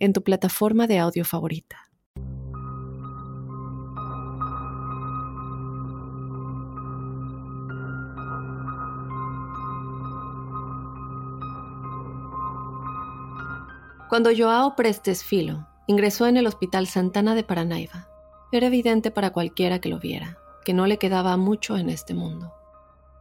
en 0.00 0.12
tu 0.12 0.24
plataforma 0.24 0.86
de 0.86 0.98
audio 0.98 1.24
favorita. 1.24 1.76
Cuando 14.08 14.30
Joao 14.36 14.74
Prestes 14.74 15.22
Filo 15.22 15.68
ingresó 15.86 16.26
en 16.26 16.36
el 16.36 16.48
Hospital 16.48 16.88
Santana 16.88 17.36
de 17.36 17.44
Paranaiva, 17.44 18.08
era 18.50 18.66
evidente 18.66 19.12
para 19.12 19.30
cualquiera 19.30 19.80
que 19.80 19.88
lo 19.88 20.00
viera 20.00 20.40
que 20.64 20.74
no 20.74 20.86
le 20.86 20.98
quedaba 20.98 21.36
mucho 21.36 21.76
en 21.76 21.88
este 21.88 22.14
mundo. 22.14 22.52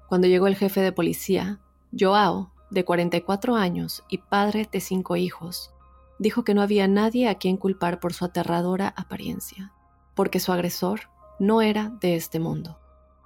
Cuando 0.08 0.28
llegó 0.28 0.48
el 0.48 0.56
jefe 0.56 0.82
de 0.82 0.92
policía, 0.92 1.60
Joao, 1.98 2.52
de 2.70 2.86
44 2.86 3.56
años 3.56 4.04
y 4.10 4.20
padre 4.20 4.68
de 4.72 4.80
cinco 4.80 5.16
hijos, 5.16 5.74
dijo 6.20 6.44
que 6.44 6.54
no 6.54 6.62
había 6.62 6.88
nadie 6.88 7.28
a 7.30 7.36
quien 7.36 7.58
culpar 7.58 8.00
por 8.00 8.14
su 8.14 8.26
aterradora 8.26 8.94
apariencia, 8.96 9.74
porque 10.14 10.40
su 10.40 10.52
agresor 10.52 11.10
no 11.40 11.62
era 11.62 11.90
de 12.02 12.16
este 12.16 12.40
mundo. 12.40 12.78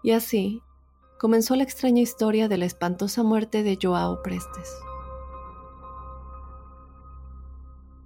Y 0.03 0.11
así 0.11 0.61
comenzó 1.19 1.55
la 1.55 1.63
extraña 1.63 2.01
historia 2.01 2.47
de 2.47 2.57
la 2.57 2.65
espantosa 2.65 3.23
muerte 3.23 3.63
de 3.63 3.77
Joao 3.81 4.21
Prestes. 4.21 4.71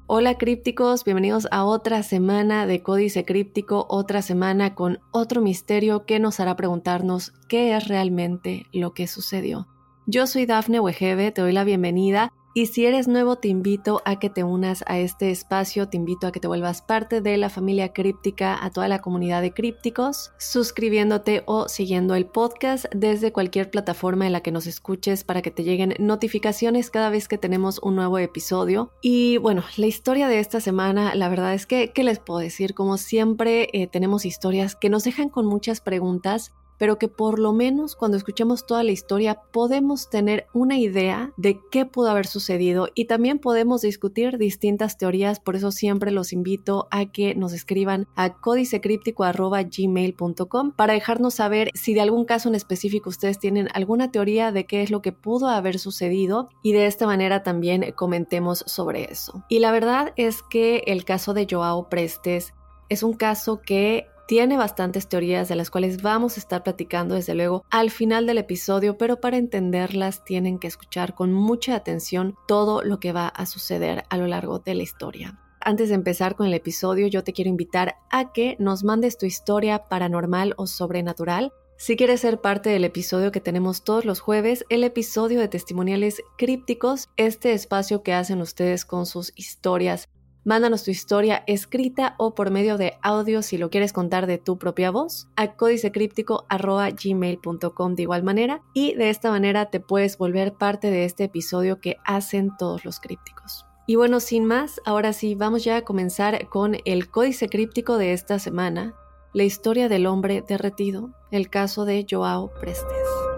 Hola 0.09 0.37
crípticos, 0.37 1.03
bienvenidos 1.03 1.49
a 1.51 1.65
otra 1.65 2.01
semana 2.01 2.65
de 2.65 2.81
Códice 2.81 3.25
Críptico, 3.25 3.85
otra 3.89 4.21
semana 4.21 4.73
con 4.73 4.99
otro 5.11 5.41
misterio 5.41 6.05
que 6.05 6.19
nos 6.19 6.39
hará 6.39 6.55
preguntarnos 6.55 7.33
qué 7.49 7.75
es 7.75 7.89
realmente 7.89 8.67
lo 8.71 8.93
que 8.93 9.07
sucedió. 9.07 9.67
Yo 10.05 10.25
soy 10.25 10.45
Dafne 10.45 10.79
Wegebe, 10.79 11.33
te 11.33 11.41
doy 11.41 11.51
la 11.51 11.65
bienvenida 11.65 12.31
y 12.57 12.65
si 12.65 12.87
eres 12.87 13.07
nuevo, 13.07 13.35
te 13.35 13.49
invito 13.49 14.01
a 14.03 14.17
que 14.17 14.31
te 14.31 14.43
unas 14.43 14.83
a 14.87 14.97
este 14.97 15.29
espacio, 15.29 15.89
te 15.89 15.97
invito 15.97 16.25
a 16.25 16.31
que 16.31 16.39
te 16.39 16.47
vuelvas 16.47 16.81
parte 16.81 17.21
de 17.21 17.37
la 17.37 17.51
familia 17.51 17.93
críptica, 17.93 18.57
a 18.59 18.71
toda 18.71 18.87
la 18.87 18.97
comunidad 18.97 19.43
de 19.43 19.53
crípticos, 19.53 20.31
suscribiéndote 20.39 21.43
o 21.45 21.69
siguiendo 21.69 22.15
el 22.15 22.25
podcast 22.25 22.85
desde 22.95 23.31
cualquier 23.31 23.69
plataforma 23.69 24.25
en 24.25 24.31
la 24.31 24.41
que 24.41 24.51
nos 24.51 24.65
escuches 24.65 25.23
para 25.23 25.43
que 25.43 25.51
te 25.51 25.63
lleguen 25.63 25.93
notificaciones 25.99 26.89
cada 26.89 27.11
vez 27.11 27.27
que 27.27 27.37
tenemos 27.37 27.79
un 27.83 27.95
nuevo 27.95 28.17
episodio. 28.17 28.91
Y 29.03 29.37
bueno, 29.37 29.63
la 29.77 29.85
historia 29.85 30.27
de 30.27 30.39
esta 30.39 30.59
semana, 30.59 31.13
la 31.13 31.29
verdad 31.29 31.53
es 31.53 31.67
que, 31.67 31.91
¿qué 31.93 32.03
les 32.03 32.17
puedo 32.17 32.39
decir? 32.39 32.73
Como 32.73 32.97
siempre, 32.97 33.69
eh, 33.73 33.85
tenemos 33.85 34.25
historias 34.25 34.75
que 34.75 34.89
nos 34.89 35.03
dejan 35.03 35.29
con 35.29 35.45
muchas 35.45 35.79
preguntas 35.79 36.53
pero 36.77 36.97
que 36.97 37.07
por 37.07 37.39
lo 37.39 37.53
menos 37.53 37.95
cuando 37.95 38.17
escuchemos 38.17 38.65
toda 38.65 38.83
la 38.83 38.91
historia 38.91 39.39
podemos 39.51 40.09
tener 40.09 40.47
una 40.53 40.77
idea 40.77 41.31
de 41.37 41.59
qué 41.71 41.85
pudo 41.85 42.09
haber 42.09 42.27
sucedido 42.27 42.89
y 42.95 43.05
también 43.05 43.39
podemos 43.39 43.81
discutir 43.81 44.37
distintas 44.37 44.97
teorías, 44.97 45.39
por 45.39 45.55
eso 45.55 45.71
siempre 45.71 46.11
los 46.11 46.33
invito 46.33 46.87
a 46.91 47.05
que 47.05 47.35
nos 47.35 47.53
escriban 47.53 48.07
a 48.15 48.33
códicecríptico.gmail.com 48.33 50.71
para 50.71 50.93
dejarnos 50.93 51.35
saber 51.35 51.71
si 51.73 51.93
de 51.93 52.01
algún 52.01 52.25
caso 52.25 52.49
en 52.49 52.55
específico 52.55 53.09
ustedes 53.09 53.39
tienen 53.39 53.69
alguna 53.73 54.11
teoría 54.11 54.51
de 54.51 54.65
qué 54.65 54.81
es 54.81 54.91
lo 54.91 55.01
que 55.01 55.11
pudo 55.11 55.47
haber 55.47 55.79
sucedido 55.79 56.49
y 56.63 56.73
de 56.73 56.85
esta 56.85 57.05
manera 57.05 57.43
también 57.43 57.93
comentemos 57.95 58.63
sobre 58.67 59.11
eso. 59.11 59.43
Y 59.49 59.59
la 59.59 59.71
verdad 59.71 60.13
es 60.15 60.41
que 60.41 60.83
el 60.87 61.05
caso 61.05 61.33
de 61.33 61.47
Joao 61.49 61.89
Prestes 61.89 62.53
es 62.89 63.03
un 63.03 63.13
caso 63.13 63.61
que 63.61 64.07
tiene 64.27 64.57
bastantes 64.57 65.07
teorías 65.07 65.47
de 65.47 65.55
las 65.55 65.71
cuales 65.71 66.01
vamos 66.01 66.37
a 66.37 66.39
estar 66.39 66.63
platicando 66.63 67.15
desde 67.15 67.33
luego 67.33 67.63
al 67.69 67.89
final 67.89 68.27
del 68.27 68.37
episodio, 68.37 68.97
pero 68.97 69.19
para 69.19 69.37
entenderlas 69.37 70.23
tienen 70.23 70.59
que 70.59 70.67
escuchar 70.67 71.15
con 71.15 71.33
mucha 71.33 71.75
atención 71.75 72.35
todo 72.47 72.83
lo 72.83 72.99
que 72.99 73.13
va 73.13 73.29
a 73.29 73.45
suceder 73.45 74.03
a 74.09 74.17
lo 74.17 74.27
largo 74.27 74.59
de 74.59 74.75
la 74.75 74.83
historia. 74.83 75.39
Antes 75.61 75.89
de 75.89 75.95
empezar 75.95 76.35
con 76.35 76.45
el 76.45 76.53
episodio, 76.53 77.07
yo 77.07 77.23
te 77.23 77.33
quiero 77.33 77.49
invitar 77.49 77.95
a 78.11 78.31
que 78.31 78.55
nos 78.59 78.83
mandes 78.83 79.17
tu 79.17 79.25
historia 79.25 79.85
paranormal 79.85 80.53
o 80.57 80.67
sobrenatural 80.67 81.51
si 81.79 81.95
quieres 81.95 82.21
ser 82.21 82.41
parte 82.41 82.71
del 82.71 82.85
episodio 82.85 83.31
que 83.31 83.39
tenemos 83.39 83.83
todos 83.83 84.03
los 84.03 84.19
jueves, 84.19 84.65
el 84.69 84.83
episodio 84.83 85.39
de 85.39 85.47
testimoniales 85.47 86.23
crípticos, 86.35 87.09
este 87.17 87.53
espacio 87.53 88.01
que 88.01 88.13
hacen 88.13 88.41
ustedes 88.41 88.83
con 88.83 89.05
sus 89.05 89.31
historias 89.35 90.09
Mándanos 90.47 90.83
tu 90.85 90.91
historia 90.91 91.43
escrita 91.45 92.15
o 92.17 92.33
por 92.33 92.51
medio 92.51 92.77
de 92.77 92.93
audio 93.01 93.41
si 93.41 93.57
lo 93.57 93.69
quieres 93.69 93.91
contar 93.91 94.27
de 94.27 94.37
tu 94.37 94.57
propia 94.57 94.91
voz 94.91 95.27
a 95.35 95.57
códicecríptico.gmail.com 95.57 97.95
de 97.95 98.01
igual 98.01 98.23
manera 98.23 98.61
y 98.73 98.93
de 98.93 99.09
esta 99.09 99.29
manera 99.29 99.69
te 99.69 99.81
puedes 99.81 100.17
volver 100.17 100.53
parte 100.53 100.89
de 100.89 101.03
este 101.03 101.25
episodio 101.25 101.81
que 101.81 101.97
hacen 102.05 102.55
todos 102.57 102.85
los 102.85 103.01
crípticos. 103.01 103.65
Y 103.87 103.97
bueno, 103.97 104.21
sin 104.21 104.45
más, 104.45 104.79
ahora 104.85 105.11
sí, 105.11 105.35
vamos 105.35 105.65
ya 105.65 105.75
a 105.75 105.81
comenzar 105.81 106.47
con 106.47 106.77
el 106.85 107.09
códice 107.09 107.49
críptico 107.49 107.97
de 107.97 108.13
esta 108.13 108.39
semana, 108.39 108.95
la 109.33 109.43
historia 109.43 109.89
del 109.89 110.05
hombre 110.05 110.45
derretido, 110.47 111.09
el 111.29 111.49
caso 111.49 111.83
de 111.83 112.07
Joao 112.09 112.53
Prestes. 112.61 113.36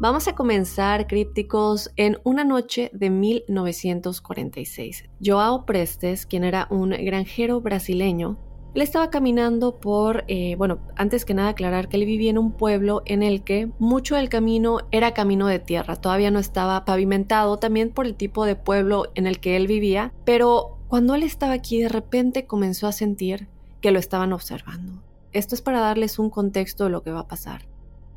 Vamos 0.00 0.28
a 0.28 0.34
comenzar, 0.34 1.06
crípticos, 1.06 1.90
en 1.96 2.16
una 2.24 2.42
noche 2.42 2.90
de 2.94 3.10
1946. 3.10 5.04
Joao 5.22 5.66
Prestes, 5.66 6.24
quien 6.24 6.42
era 6.42 6.66
un 6.70 6.88
granjero 6.88 7.60
brasileño, 7.60 8.38
él 8.74 8.80
estaba 8.80 9.10
caminando 9.10 9.78
por, 9.78 10.24
eh, 10.26 10.54
bueno, 10.56 10.78
antes 10.96 11.26
que 11.26 11.34
nada 11.34 11.50
aclarar 11.50 11.90
que 11.90 11.98
él 11.98 12.06
vivía 12.06 12.30
en 12.30 12.38
un 12.38 12.52
pueblo 12.52 13.02
en 13.04 13.22
el 13.22 13.44
que 13.44 13.70
mucho 13.78 14.16
del 14.16 14.30
camino 14.30 14.78
era 14.90 15.12
camino 15.12 15.46
de 15.48 15.58
tierra, 15.58 15.96
todavía 15.96 16.30
no 16.30 16.38
estaba 16.38 16.86
pavimentado, 16.86 17.58
también 17.58 17.90
por 17.90 18.06
el 18.06 18.14
tipo 18.14 18.46
de 18.46 18.56
pueblo 18.56 19.12
en 19.16 19.26
el 19.26 19.38
que 19.38 19.54
él 19.54 19.66
vivía, 19.66 20.14
pero 20.24 20.78
cuando 20.88 21.14
él 21.14 21.24
estaba 21.24 21.52
aquí 21.52 21.78
de 21.78 21.90
repente 21.90 22.46
comenzó 22.46 22.86
a 22.86 22.92
sentir 22.92 23.48
que 23.82 23.90
lo 23.90 23.98
estaban 23.98 24.32
observando. 24.32 25.02
Esto 25.34 25.54
es 25.54 25.60
para 25.60 25.80
darles 25.80 26.18
un 26.18 26.30
contexto 26.30 26.84
de 26.84 26.90
lo 26.90 27.02
que 27.02 27.10
va 27.10 27.20
a 27.20 27.28
pasar. 27.28 27.68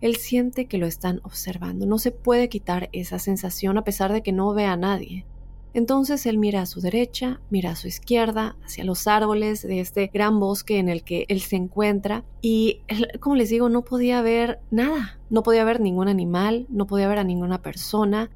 Él 0.03 0.18
siente 0.18 0.66
que 0.66 0.78
lo 0.78 0.86
están 0.86 1.22
observando, 1.24 1.86
no 1.86 1.97
se 1.97 2.12
puede 2.12 2.50
quitar 2.50 2.90
esa 2.91 3.19
sensación 3.19 3.78
a 3.78 3.86
pesar 3.86 4.12
de 4.12 4.22
que 4.22 4.34
no 4.34 4.53
ve 4.53 4.66
a 4.66 4.75
nadie. 4.75 5.25
Entonces 5.74 6.25
él 6.25 6.38
mira 6.38 6.64
a 6.64 6.66
su 6.66 6.81
derecha, 6.81 7.40
mira 7.50 7.72
a 7.72 7.75
su 7.78 7.88
izquierda, 7.88 8.58
hacia 8.66 8.84
los 8.84 9.08
árboles 9.08 9.62
de 9.62 9.80
este 9.80 10.08
gran 10.13 10.42
bosque 10.42 10.78
en 10.78 10.90
el 10.90 11.06
que 11.06 11.24
él 11.30 11.40
se 11.40 11.56
encuentra. 11.56 12.25
Y, 12.42 12.81
como 13.22 13.38
les 13.38 13.50
digo, 13.50 13.69
no 13.69 13.86
podía 13.86 14.22
ver 14.22 14.59
nada, 14.72 15.22
no 15.30 15.42
podía 15.42 15.63
ver 15.63 15.80
ningún 15.80 16.09
animal, 16.09 16.66
no 16.68 16.86
podía 16.86 17.08
ver 17.08 17.19
a 17.19 17.24
ninguna 17.24 17.62
persona, 17.62 18.30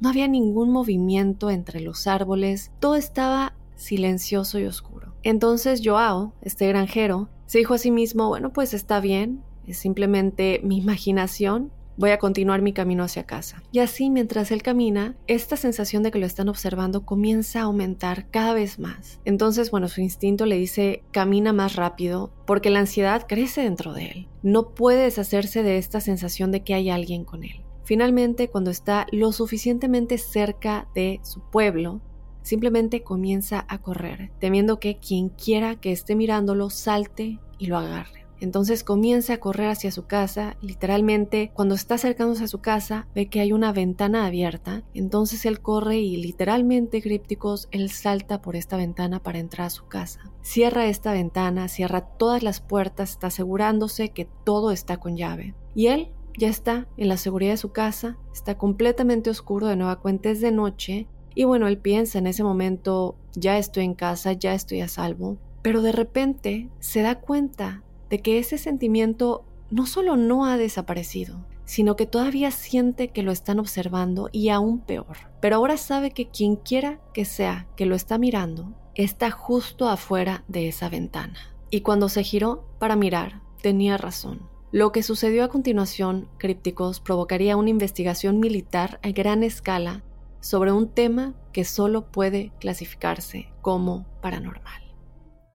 no 0.00 0.08
había 0.08 0.26
ningún 0.26 0.72
movimiento 0.72 1.50
entre 1.50 1.78
los 1.82 2.08
árboles, 2.08 2.72
todo 2.80 2.96
estaba 2.96 3.54
silencioso 3.76 4.58
y 4.58 4.64
oscuro. 4.64 5.14
Entonces 5.22 5.82
Joao, 5.84 6.32
este 6.42 6.66
granjero, 6.66 7.28
se 7.46 7.58
dijo 7.58 7.74
a 7.74 7.78
sí 7.78 7.92
mismo, 7.92 8.26
bueno, 8.26 8.52
pues 8.52 8.74
está 8.74 8.98
bien, 8.98 9.40
es 9.66 9.78
simplemente 9.78 10.60
mi 10.64 10.78
imaginación. 10.78 11.70
Voy 11.96 12.10
a 12.10 12.18
continuar 12.18 12.62
mi 12.62 12.72
camino 12.72 13.04
hacia 13.04 13.24
casa. 13.24 13.62
Y 13.70 13.80
así, 13.80 14.08
mientras 14.08 14.50
él 14.50 14.62
camina, 14.62 15.14
esta 15.26 15.56
sensación 15.56 16.02
de 16.02 16.10
que 16.10 16.18
lo 16.18 16.26
están 16.26 16.48
observando 16.48 17.04
comienza 17.04 17.60
a 17.60 17.64
aumentar 17.64 18.30
cada 18.30 18.54
vez 18.54 18.78
más. 18.78 19.20
Entonces, 19.26 19.70
bueno, 19.70 19.88
su 19.88 20.00
instinto 20.00 20.46
le 20.46 20.56
dice, 20.56 21.04
camina 21.10 21.52
más 21.52 21.76
rápido, 21.76 22.32
porque 22.46 22.70
la 22.70 22.80
ansiedad 22.80 23.26
crece 23.28 23.60
dentro 23.60 23.92
de 23.92 24.06
él. 24.06 24.28
No 24.42 24.70
puede 24.70 25.02
deshacerse 25.04 25.62
de 25.62 25.76
esta 25.76 26.00
sensación 26.00 26.50
de 26.50 26.64
que 26.64 26.74
hay 26.74 26.88
alguien 26.88 27.24
con 27.24 27.44
él. 27.44 27.62
Finalmente, 27.84 28.48
cuando 28.48 28.70
está 28.70 29.06
lo 29.12 29.32
suficientemente 29.32 30.16
cerca 30.16 30.88
de 30.94 31.20
su 31.22 31.40
pueblo, 31.50 32.00
simplemente 32.42 33.02
comienza 33.02 33.64
a 33.68 33.78
correr, 33.78 34.30
temiendo 34.38 34.78
que 34.78 34.98
quien 34.98 35.28
quiera 35.28 35.76
que 35.76 35.92
esté 35.92 36.14
mirándolo 36.14 36.70
salte 36.70 37.38
y 37.58 37.66
lo 37.66 37.78
agarre. 37.78 38.21
Entonces 38.42 38.82
comienza 38.82 39.34
a 39.34 39.38
correr 39.38 39.68
hacia 39.68 39.92
su 39.92 40.06
casa. 40.06 40.56
Literalmente, 40.60 41.52
cuando 41.54 41.76
está 41.76 41.94
acercándose 41.94 42.42
a 42.42 42.48
su 42.48 42.58
casa, 42.58 43.06
ve 43.14 43.26
que 43.26 43.38
hay 43.38 43.52
una 43.52 43.72
ventana 43.72 44.26
abierta. 44.26 44.82
Entonces 44.94 45.46
él 45.46 45.60
corre 45.60 45.98
y 45.98 46.16
literalmente, 46.16 47.00
crípticos, 47.00 47.68
él 47.70 47.88
salta 47.90 48.42
por 48.42 48.56
esta 48.56 48.76
ventana 48.76 49.22
para 49.22 49.38
entrar 49.38 49.68
a 49.68 49.70
su 49.70 49.86
casa. 49.86 50.32
Cierra 50.42 50.86
esta 50.86 51.12
ventana, 51.12 51.68
cierra 51.68 52.00
todas 52.00 52.42
las 52.42 52.60
puertas, 52.60 53.10
está 53.10 53.28
asegurándose 53.28 54.08
que 54.08 54.26
todo 54.44 54.72
está 54.72 54.96
con 54.96 55.16
llave. 55.16 55.54
Y 55.76 55.86
él 55.86 56.10
ya 56.36 56.48
está 56.48 56.88
en 56.96 57.08
la 57.08 57.18
seguridad 57.18 57.52
de 57.52 57.58
su 57.58 57.70
casa, 57.70 58.18
está 58.34 58.58
completamente 58.58 59.30
oscuro, 59.30 59.68
de 59.68 59.76
nueva 59.76 60.00
cuenta 60.00 60.30
es 60.30 60.40
de 60.40 60.50
noche, 60.50 61.06
Y 61.34 61.44
bueno, 61.44 61.66
él 61.66 61.78
piensa 61.78 62.18
en 62.18 62.26
ese 62.26 62.44
momento, 62.44 63.16
ya 63.34 63.56
estoy 63.56 63.84
en 63.84 63.94
casa, 63.94 64.32
ya 64.32 64.52
estoy 64.54 64.80
a 64.80 64.88
salvo, 64.88 65.38
pero 65.62 65.80
de 65.80 65.92
repente 65.92 66.68
se 66.80 67.02
da 67.02 67.20
cuenta 67.20 67.82
de 68.12 68.20
que 68.20 68.38
ese 68.38 68.58
sentimiento 68.58 69.46
no 69.70 69.86
solo 69.86 70.16
no 70.16 70.44
ha 70.44 70.58
desaparecido, 70.58 71.46
sino 71.64 71.96
que 71.96 72.04
todavía 72.04 72.50
siente 72.50 73.08
que 73.08 73.22
lo 73.22 73.32
están 73.32 73.58
observando 73.58 74.28
y 74.32 74.50
aún 74.50 74.80
peor. 74.80 75.16
Pero 75.40 75.56
ahora 75.56 75.78
sabe 75.78 76.10
que 76.10 76.28
quien 76.28 76.56
quiera 76.56 77.00
que 77.14 77.24
sea 77.24 77.68
que 77.74 77.86
lo 77.86 77.94
está 77.94 78.18
mirando, 78.18 78.74
está 78.94 79.30
justo 79.30 79.88
afuera 79.88 80.44
de 80.46 80.68
esa 80.68 80.90
ventana. 80.90 81.38
Y 81.70 81.80
cuando 81.80 82.10
se 82.10 82.22
giró 82.22 82.68
para 82.78 82.96
mirar, 82.96 83.40
tenía 83.62 83.96
razón. 83.96 84.46
Lo 84.72 84.92
que 84.92 85.02
sucedió 85.02 85.42
a 85.42 85.48
continuación, 85.48 86.28
crípticos, 86.36 87.00
provocaría 87.00 87.56
una 87.56 87.70
investigación 87.70 88.40
militar 88.40 89.00
a 89.02 89.08
gran 89.12 89.42
escala 89.42 90.04
sobre 90.40 90.70
un 90.70 90.90
tema 90.90 91.32
que 91.54 91.64
solo 91.64 92.10
puede 92.12 92.52
clasificarse 92.60 93.48
como 93.62 94.04
paranormal. 94.20 94.82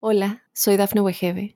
Hola, 0.01 0.43
soy 0.55 0.79
Dafne 0.79 1.03
Wegebe 1.03 1.56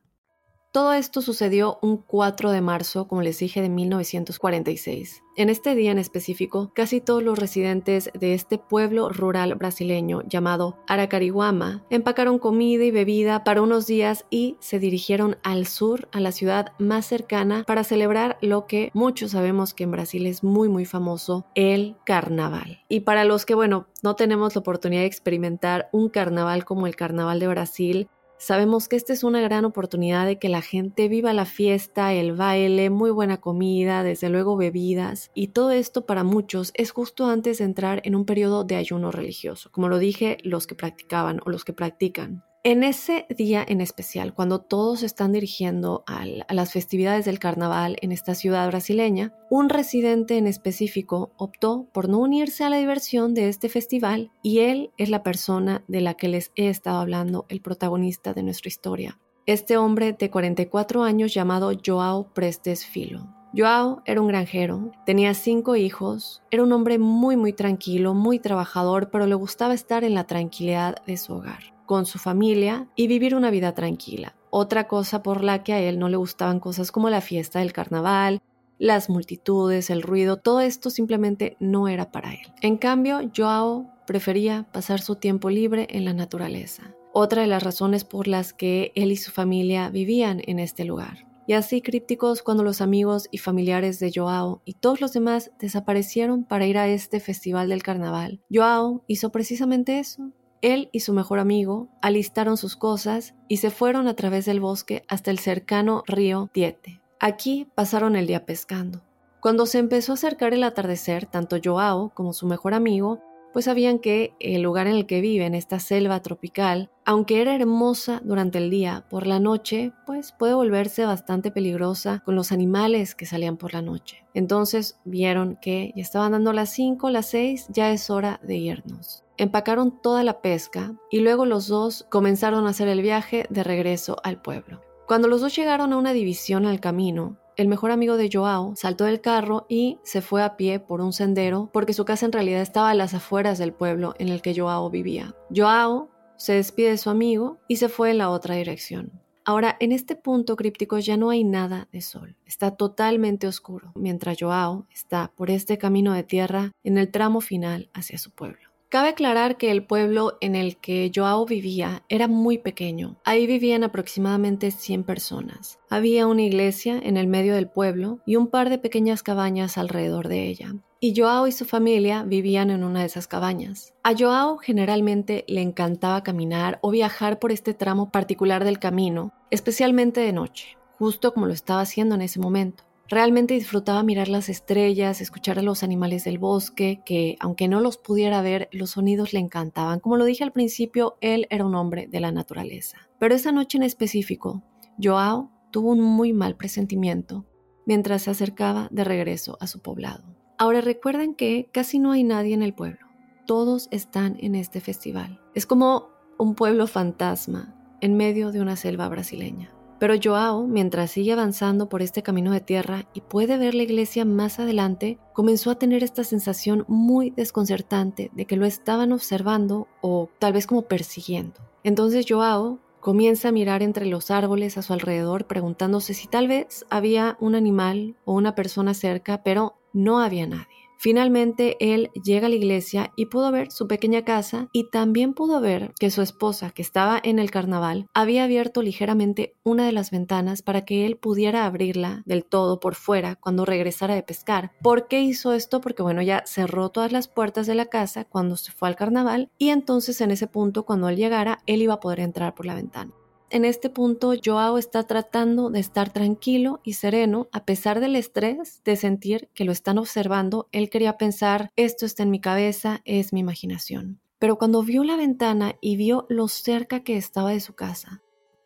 Todo 0.71 0.93
esto 0.93 1.21
sucedió 1.21 1.79
un 1.81 1.97
4 1.97 2.49
de 2.49 2.61
marzo, 2.61 3.05
como 3.05 3.21
les 3.21 3.39
dije, 3.39 3.61
de 3.61 3.67
1946. 3.67 5.21
En 5.35 5.49
este 5.49 5.75
día 5.75 5.91
en 5.91 5.97
específico, 5.97 6.71
casi 6.73 7.01
todos 7.01 7.21
los 7.21 7.37
residentes 7.37 8.09
de 8.17 8.33
este 8.33 8.57
pueblo 8.57 9.09
rural 9.09 9.55
brasileño 9.55 10.21
llamado 10.23 10.77
Aracarihuama 10.87 11.83
empacaron 11.89 12.39
comida 12.39 12.85
y 12.85 12.91
bebida 12.91 13.43
para 13.43 13.61
unos 13.61 13.85
días 13.85 14.25
y 14.29 14.55
se 14.61 14.79
dirigieron 14.79 15.37
al 15.43 15.67
sur, 15.67 16.07
a 16.13 16.21
la 16.21 16.31
ciudad 16.31 16.71
más 16.79 17.05
cercana, 17.05 17.65
para 17.67 17.83
celebrar 17.83 18.37
lo 18.41 18.65
que 18.65 18.91
muchos 18.93 19.31
sabemos 19.31 19.73
que 19.73 19.83
en 19.83 19.91
Brasil 19.91 20.25
es 20.25 20.41
muy 20.41 20.69
muy 20.69 20.85
famoso, 20.85 21.45
el 21.53 21.97
carnaval. 22.05 22.79
Y 22.87 23.01
para 23.01 23.25
los 23.25 23.45
que, 23.45 23.55
bueno, 23.55 23.87
no 24.03 24.15
tenemos 24.15 24.55
la 24.55 24.61
oportunidad 24.61 25.01
de 25.01 25.07
experimentar 25.07 25.89
un 25.91 26.07
carnaval 26.07 26.63
como 26.63 26.87
el 26.87 26.95
carnaval 26.95 27.41
de 27.41 27.47
Brasil, 27.49 28.07
Sabemos 28.41 28.87
que 28.87 28.95
esta 28.95 29.13
es 29.13 29.23
una 29.23 29.39
gran 29.39 29.65
oportunidad 29.65 30.25
de 30.25 30.39
que 30.39 30.49
la 30.49 30.63
gente 30.63 31.07
viva 31.07 31.31
la 31.31 31.45
fiesta, 31.45 32.11
el 32.11 32.33
baile, 32.33 32.89
muy 32.89 33.11
buena 33.11 33.39
comida, 33.39 34.01
desde 34.01 34.29
luego 34.29 34.57
bebidas, 34.57 35.29
y 35.35 35.49
todo 35.49 35.69
esto 35.69 36.07
para 36.07 36.23
muchos 36.23 36.71
es 36.73 36.89
justo 36.89 37.27
antes 37.27 37.59
de 37.59 37.65
entrar 37.65 38.01
en 38.03 38.15
un 38.15 38.25
periodo 38.25 38.63
de 38.63 38.77
ayuno 38.77 39.11
religioso, 39.11 39.69
como 39.71 39.89
lo 39.89 39.99
dije, 39.99 40.37
los 40.41 40.65
que 40.65 40.73
practicaban 40.73 41.39
o 41.45 41.51
los 41.51 41.63
que 41.63 41.73
practican. 41.73 42.43
En 42.63 42.83
ese 42.83 43.25
día 43.35 43.65
en 43.67 43.81
especial, 43.81 44.35
cuando 44.35 44.59
todos 44.61 45.01
están 45.01 45.31
dirigiendo 45.31 46.03
a 46.05 46.53
las 46.53 46.71
festividades 46.71 47.25
del 47.25 47.39
carnaval 47.39 47.97
en 48.03 48.11
esta 48.11 48.35
ciudad 48.35 48.67
brasileña, 48.67 49.33
un 49.49 49.67
residente 49.67 50.37
en 50.37 50.45
específico 50.45 51.31
optó 51.37 51.87
por 51.91 52.07
no 52.07 52.19
unirse 52.19 52.63
a 52.63 52.69
la 52.69 52.77
diversión 52.77 53.33
de 53.33 53.49
este 53.49 53.67
festival 53.67 54.31
y 54.43 54.59
él 54.59 54.91
es 54.97 55.09
la 55.09 55.23
persona 55.23 55.83
de 55.87 56.01
la 56.01 56.13
que 56.13 56.27
les 56.27 56.51
he 56.55 56.69
estado 56.69 56.99
hablando, 56.99 57.47
el 57.49 57.61
protagonista 57.61 58.35
de 58.35 58.43
nuestra 58.43 58.67
historia. 58.67 59.17
Este 59.47 59.77
hombre 59.77 60.13
de 60.13 60.29
44 60.29 61.01
años 61.01 61.33
llamado 61.33 61.71
Joao 61.83 62.31
Prestes 62.31 62.85
Filo. 62.85 63.25
Joao 63.57 64.03
era 64.05 64.21
un 64.21 64.27
granjero, 64.27 64.91
tenía 65.03 65.33
cinco 65.33 65.77
hijos, 65.77 66.43
era 66.51 66.61
un 66.61 66.71
hombre 66.73 66.99
muy 66.99 67.37
muy 67.37 67.53
tranquilo, 67.53 68.13
muy 68.13 68.37
trabajador, 68.37 69.09
pero 69.09 69.25
le 69.25 69.33
gustaba 69.33 69.73
estar 69.73 70.03
en 70.03 70.13
la 70.13 70.25
tranquilidad 70.25 71.03
de 71.07 71.17
su 71.17 71.33
hogar 71.33 71.70
con 71.91 72.05
su 72.05 72.19
familia 72.19 72.87
y 72.95 73.07
vivir 73.07 73.35
una 73.35 73.51
vida 73.51 73.73
tranquila. 73.73 74.33
Otra 74.49 74.87
cosa 74.87 75.21
por 75.23 75.43
la 75.43 75.61
que 75.61 75.73
a 75.73 75.81
él 75.81 75.99
no 75.99 76.07
le 76.07 76.15
gustaban 76.15 76.61
cosas 76.61 76.89
como 76.89 77.09
la 77.09 77.19
fiesta 77.19 77.59
del 77.59 77.73
carnaval, 77.73 78.41
las 78.79 79.09
multitudes, 79.09 79.89
el 79.89 80.01
ruido, 80.01 80.37
todo 80.37 80.61
esto 80.61 80.89
simplemente 80.89 81.57
no 81.59 81.89
era 81.89 82.09
para 82.09 82.31
él. 82.31 82.47
En 82.61 82.77
cambio, 82.77 83.19
Joao 83.35 83.91
prefería 84.07 84.69
pasar 84.71 85.01
su 85.01 85.17
tiempo 85.17 85.49
libre 85.49 85.85
en 85.89 86.05
la 86.05 86.13
naturaleza. 86.13 86.95
Otra 87.11 87.41
de 87.41 87.49
las 87.49 87.61
razones 87.61 88.05
por 88.05 88.29
las 88.29 88.53
que 88.53 88.93
él 88.95 89.11
y 89.11 89.17
su 89.17 89.31
familia 89.31 89.89
vivían 89.89 90.41
en 90.45 90.59
este 90.59 90.85
lugar. 90.85 91.27
Y 91.45 91.53
así 91.55 91.81
crípticos 91.81 92.41
cuando 92.41 92.63
los 92.63 92.79
amigos 92.79 93.27
y 93.31 93.39
familiares 93.39 93.99
de 93.99 94.13
Joao 94.15 94.61
y 94.63 94.75
todos 94.75 95.01
los 95.01 95.11
demás 95.11 95.51
desaparecieron 95.59 96.45
para 96.45 96.65
ir 96.67 96.77
a 96.77 96.87
este 96.87 97.19
festival 97.19 97.67
del 97.67 97.83
carnaval. 97.83 98.39
Joao 98.49 99.03
hizo 99.07 99.29
precisamente 99.33 99.99
eso. 99.99 100.31
Él 100.61 100.89
y 100.91 100.99
su 100.99 101.13
mejor 101.13 101.39
amigo 101.39 101.87
alistaron 102.01 102.55
sus 102.55 102.75
cosas 102.75 103.33
y 103.47 103.57
se 103.57 103.71
fueron 103.71 104.07
a 104.07 104.15
través 104.15 104.45
del 104.45 104.59
bosque 104.59 105.03
hasta 105.07 105.31
el 105.31 105.39
cercano 105.39 106.03
río 106.05 106.49
Tiete. 106.51 107.01
Aquí 107.19 107.67
pasaron 107.75 108.15
el 108.15 108.27
día 108.27 108.45
pescando. 108.45 109.01
Cuando 109.39 109.65
se 109.65 109.79
empezó 109.79 110.11
a 110.11 110.15
acercar 110.15 110.53
el 110.53 110.63
atardecer, 110.63 111.25
tanto 111.25 111.57
Joao 111.63 112.11
como 112.13 112.31
su 112.31 112.45
mejor 112.45 112.75
amigo 112.75 113.19
pues 113.53 113.65
sabían 113.65 113.99
que 113.99 114.33
el 114.39 114.61
lugar 114.61 114.87
en 114.87 114.95
el 114.95 115.05
que 115.05 115.21
viven, 115.21 115.55
esta 115.55 115.79
selva 115.79 116.21
tropical, 116.21 116.89
aunque 117.05 117.41
era 117.41 117.55
hermosa 117.55 118.21
durante 118.23 118.57
el 118.57 118.69
día, 118.69 119.05
por 119.09 119.27
la 119.27 119.39
noche, 119.39 119.91
pues 120.05 120.31
puede 120.31 120.53
volverse 120.53 121.05
bastante 121.05 121.51
peligrosa 121.51 122.21
con 122.25 122.35
los 122.35 122.51
animales 122.51 123.15
que 123.15 123.25
salían 123.25 123.57
por 123.57 123.73
la 123.73 123.81
noche. 123.81 124.25
Entonces 124.33 124.99
vieron 125.03 125.57
que 125.61 125.91
ya 125.95 126.01
estaban 126.01 126.31
dando 126.31 126.53
las 126.53 126.69
5, 126.69 127.09
las 127.09 127.27
6, 127.27 127.67
ya 127.69 127.91
es 127.91 128.09
hora 128.09 128.39
de 128.43 128.55
irnos. 128.55 129.23
Empacaron 129.37 130.01
toda 130.01 130.23
la 130.23 130.41
pesca 130.41 130.93
y 131.09 131.19
luego 131.19 131.45
los 131.45 131.67
dos 131.67 132.05
comenzaron 132.09 132.67
a 132.67 132.69
hacer 132.69 132.87
el 132.87 133.01
viaje 133.01 133.45
de 133.49 133.63
regreso 133.63 134.17
al 134.23 134.41
pueblo. 134.41 134.81
Cuando 135.07 135.27
los 135.27 135.41
dos 135.41 135.55
llegaron 135.55 135.91
a 135.91 135.97
una 135.97 136.13
división 136.13 136.65
al 136.65 136.79
camino, 136.79 137.37
el 137.61 137.67
mejor 137.67 137.91
amigo 137.91 138.17
de 138.17 138.29
Joao 138.31 138.73
saltó 138.75 139.05
del 139.05 139.21
carro 139.21 139.67
y 139.69 139.99
se 140.03 140.21
fue 140.21 140.43
a 140.43 140.57
pie 140.57 140.79
por 140.79 140.99
un 140.99 141.13
sendero 141.13 141.69
porque 141.71 141.93
su 141.93 142.05
casa 142.05 142.25
en 142.25 142.31
realidad 142.31 142.61
estaba 142.61 142.89
a 142.89 142.95
las 142.95 143.13
afueras 143.13 143.59
del 143.59 143.71
pueblo 143.71 144.15
en 144.17 144.29
el 144.29 144.41
que 144.41 144.59
Joao 144.59 144.89
vivía. 144.89 145.35
Joao 145.55 146.09
se 146.37 146.53
despide 146.53 146.89
de 146.89 146.97
su 146.97 147.11
amigo 147.11 147.59
y 147.67 147.75
se 147.75 147.87
fue 147.87 148.09
en 148.09 148.17
la 148.17 148.31
otra 148.31 148.55
dirección. 148.55 149.11
Ahora, 149.45 149.77
en 149.79 149.91
este 149.91 150.15
punto 150.15 150.55
críptico 150.55 150.97
ya 150.97 151.17
no 151.17 151.29
hay 151.29 151.43
nada 151.43 151.87
de 151.91 152.01
sol, 152.01 152.35
está 152.45 152.71
totalmente 152.71 153.47
oscuro, 153.47 153.91
mientras 153.95 154.37
Joao 154.39 154.87
está 154.91 155.31
por 155.35 155.51
este 155.51 155.77
camino 155.77 156.13
de 156.13 156.23
tierra 156.23 156.71
en 156.83 156.97
el 156.97 157.11
tramo 157.11 157.41
final 157.41 157.89
hacia 157.93 158.17
su 158.17 158.31
pueblo. 158.31 158.70
Cabe 158.91 159.07
aclarar 159.07 159.55
que 159.55 159.71
el 159.71 159.85
pueblo 159.85 160.37
en 160.41 160.53
el 160.53 160.75
que 160.75 161.09
Joao 161.15 161.45
vivía 161.45 162.03
era 162.09 162.27
muy 162.27 162.57
pequeño. 162.57 163.15
Ahí 163.23 163.47
vivían 163.47 163.85
aproximadamente 163.85 164.69
100 164.69 165.05
personas. 165.05 165.79
Había 165.89 166.27
una 166.27 166.41
iglesia 166.41 166.99
en 167.01 167.15
el 167.15 167.27
medio 167.27 167.55
del 167.55 167.69
pueblo 167.69 168.19
y 168.25 168.35
un 168.35 168.47
par 168.47 168.69
de 168.69 168.79
pequeñas 168.79 169.23
cabañas 169.23 169.77
alrededor 169.77 170.27
de 170.27 170.45
ella. 170.45 170.75
Y 170.99 171.13
Joao 171.15 171.47
y 171.47 171.53
su 171.53 171.63
familia 171.63 172.23
vivían 172.23 172.69
en 172.69 172.83
una 172.83 172.99
de 172.99 173.05
esas 173.05 173.29
cabañas. 173.29 173.93
A 174.03 174.13
Joao 174.13 174.57
generalmente 174.57 175.45
le 175.47 175.61
encantaba 175.61 176.21
caminar 176.21 176.77
o 176.81 176.91
viajar 176.91 177.39
por 177.39 177.53
este 177.53 177.73
tramo 177.73 178.11
particular 178.11 178.65
del 178.65 178.77
camino, 178.77 179.31
especialmente 179.51 180.19
de 180.19 180.33
noche, 180.33 180.77
justo 180.99 181.33
como 181.33 181.45
lo 181.45 181.53
estaba 181.53 181.79
haciendo 181.79 182.15
en 182.15 182.23
ese 182.23 182.41
momento. 182.41 182.83
Realmente 183.11 183.55
disfrutaba 183.55 184.03
mirar 184.03 184.29
las 184.29 184.47
estrellas, 184.47 185.19
escuchar 185.19 185.59
a 185.59 185.61
los 185.61 185.83
animales 185.83 186.23
del 186.23 186.37
bosque, 186.37 187.01
que 187.05 187.35
aunque 187.41 187.67
no 187.67 187.81
los 187.81 187.97
pudiera 187.97 188.41
ver, 188.41 188.69
los 188.71 188.91
sonidos 188.91 189.33
le 189.33 189.39
encantaban. 189.41 189.99
Como 189.99 190.15
lo 190.15 190.23
dije 190.23 190.45
al 190.45 190.53
principio, 190.53 191.17
él 191.19 191.45
era 191.49 191.65
un 191.65 191.75
hombre 191.75 192.07
de 192.07 192.21
la 192.21 192.31
naturaleza. 192.31 192.99
Pero 193.19 193.35
esa 193.35 193.51
noche 193.51 193.77
en 193.77 193.83
específico, 193.83 194.63
Joao 194.97 195.51
tuvo 195.71 195.91
un 195.91 195.99
muy 195.99 196.31
mal 196.31 196.55
presentimiento 196.55 197.45
mientras 197.85 198.21
se 198.21 198.31
acercaba 198.31 198.87
de 198.91 199.03
regreso 199.03 199.57
a 199.59 199.67
su 199.67 199.81
poblado. 199.81 200.23
Ahora 200.57 200.79
recuerden 200.79 201.35
que 201.35 201.67
casi 201.73 201.99
no 201.99 202.13
hay 202.13 202.23
nadie 202.23 202.53
en 202.53 202.63
el 202.63 202.73
pueblo. 202.73 203.07
Todos 203.45 203.89
están 203.91 204.37
en 204.39 204.55
este 204.55 204.79
festival. 204.79 205.41
Es 205.53 205.65
como 205.65 206.07
un 206.37 206.55
pueblo 206.55 206.87
fantasma 206.87 207.75
en 207.99 208.15
medio 208.15 208.53
de 208.53 208.61
una 208.61 208.77
selva 208.77 209.09
brasileña. 209.09 209.69
Pero 210.01 210.15
Joao, 210.19 210.65
mientras 210.65 211.11
sigue 211.11 211.31
avanzando 211.31 211.87
por 211.87 212.01
este 212.01 212.23
camino 212.23 212.51
de 212.51 212.59
tierra 212.59 213.05
y 213.13 213.21
puede 213.21 213.59
ver 213.59 213.75
la 213.75 213.83
iglesia 213.83 214.25
más 214.25 214.59
adelante, 214.59 215.19
comenzó 215.31 215.69
a 215.69 215.77
tener 215.77 216.03
esta 216.03 216.23
sensación 216.23 216.85
muy 216.87 217.29
desconcertante 217.29 218.31
de 218.33 218.47
que 218.47 218.55
lo 218.55 218.65
estaban 218.65 219.11
observando 219.11 219.87
o 220.01 220.27
tal 220.39 220.53
vez 220.53 220.65
como 220.65 220.87
persiguiendo. 220.87 221.61
Entonces 221.83 222.25
Joao 222.27 222.79
comienza 222.99 223.49
a 223.49 223.51
mirar 223.51 223.83
entre 223.83 224.07
los 224.07 224.31
árboles 224.31 224.75
a 224.79 224.81
su 224.81 224.91
alrededor 224.91 225.45
preguntándose 225.45 226.15
si 226.15 226.27
tal 226.27 226.47
vez 226.47 226.83
había 226.89 227.37
un 227.39 227.53
animal 227.53 228.15
o 228.25 228.33
una 228.33 228.55
persona 228.55 228.95
cerca, 228.95 229.43
pero 229.43 229.75
no 229.93 230.19
había 230.19 230.47
nadie. 230.47 230.70
Finalmente 231.01 231.77
él 231.79 232.11
llega 232.23 232.45
a 232.45 232.49
la 232.51 232.55
iglesia 232.55 233.11
y 233.15 233.25
pudo 233.25 233.51
ver 233.51 233.71
su 233.71 233.87
pequeña 233.87 234.23
casa 234.23 234.67
y 234.71 234.91
también 234.91 235.33
pudo 235.33 235.59
ver 235.59 235.95
que 235.99 236.11
su 236.11 236.21
esposa, 236.21 236.69
que 236.69 236.83
estaba 236.83 237.19
en 237.23 237.39
el 237.39 237.49
carnaval, 237.49 238.05
había 238.13 238.43
abierto 238.43 238.83
ligeramente 238.83 239.55
una 239.63 239.87
de 239.87 239.93
las 239.93 240.11
ventanas 240.11 240.61
para 240.61 240.85
que 240.85 241.07
él 241.07 241.17
pudiera 241.17 241.65
abrirla 241.65 242.21
del 242.27 242.45
todo 242.45 242.79
por 242.79 242.93
fuera 242.93 243.35
cuando 243.35 243.65
regresara 243.65 244.13
de 244.13 244.21
pescar. 244.21 244.73
¿Por 244.83 245.07
qué 245.07 245.21
hizo 245.21 245.53
esto? 245.53 245.81
Porque 245.81 246.03
bueno, 246.03 246.21
ya 246.21 246.43
cerró 246.45 246.89
todas 246.89 247.11
las 247.11 247.27
puertas 247.27 247.65
de 247.65 247.73
la 247.73 247.87
casa 247.87 248.25
cuando 248.25 248.55
se 248.55 248.71
fue 248.71 248.87
al 248.87 248.95
carnaval 248.95 249.49
y 249.57 249.69
entonces 249.69 250.21
en 250.21 250.29
ese 250.29 250.45
punto 250.45 250.85
cuando 250.85 251.09
él 251.09 251.15
llegara 251.15 251.63
él 251.65 251.81
iba 251.81 251.95
a 251.95 251.99
poder 251.99 252.19
entrar 252.19 252.53
por 252.53 252.67
la 252.67 252.75
ventana 252.75 253.11
en 253.51 253.65
este 253.65 253.89
punto 253.89 254.33
Joao 254.43 254.77
está 254.77 255.03
tratando 255.03 255.69
de 255.69 255.79
estar 255.79 256.11
tranquilo 256.11 256.79
y 256.83 256.93
sereno 256.93 257.49
a 257.51 257.65
pesar 257.65 257.99
del 257.99 258.15
estrés 258.15 258.81
de 258.83 258.95
sentir 258.95 259.49
que 259.53 259.65
lo 259.65 259.71
están 259.71 259.97
observando. 259.97 260.67
Él 260.71 260.89
quería 260.89 261.17
pensar, 261.17 261.69
esto 261.75 262.05
está 262.05 262.23
en 262.23 262.31
mi 262.31 262.39
cabeza, 262.39 263.01
es 263.05 263.33
mi 263.33 263.41
imaginación. 263.41 264.21
Pero 264.39 264.57
cuando 264.57 264.81
vio 264.83 265.03
la 265.03 265.17
ventana 265.17 265.75
y 265.81 265.97
vio 265.97 266.25
lo 266.29 266.47
cerca 266.47 267.03
que 267.03 267.17
estaba 267.17 267.51
de 267.51 267.59
su 267.59 267.75
casa, 267.75 268.23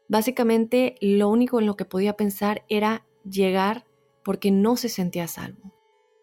básicamente 0.08 0.96
lo 1.02 1.30
único 1.30 1.60
en 1.60 1.66
lo 1.66 1.76
que 1.76 1.86
podía 1.86 2.16
pensar 2.16 2.64
era 2.70 3.06
llegar 3.30 3.86
porque 4.24 4.52
no 4.52 4.78
se 4.78 4.90
sentía 4.90 5.28
salvo. 5.28 5.74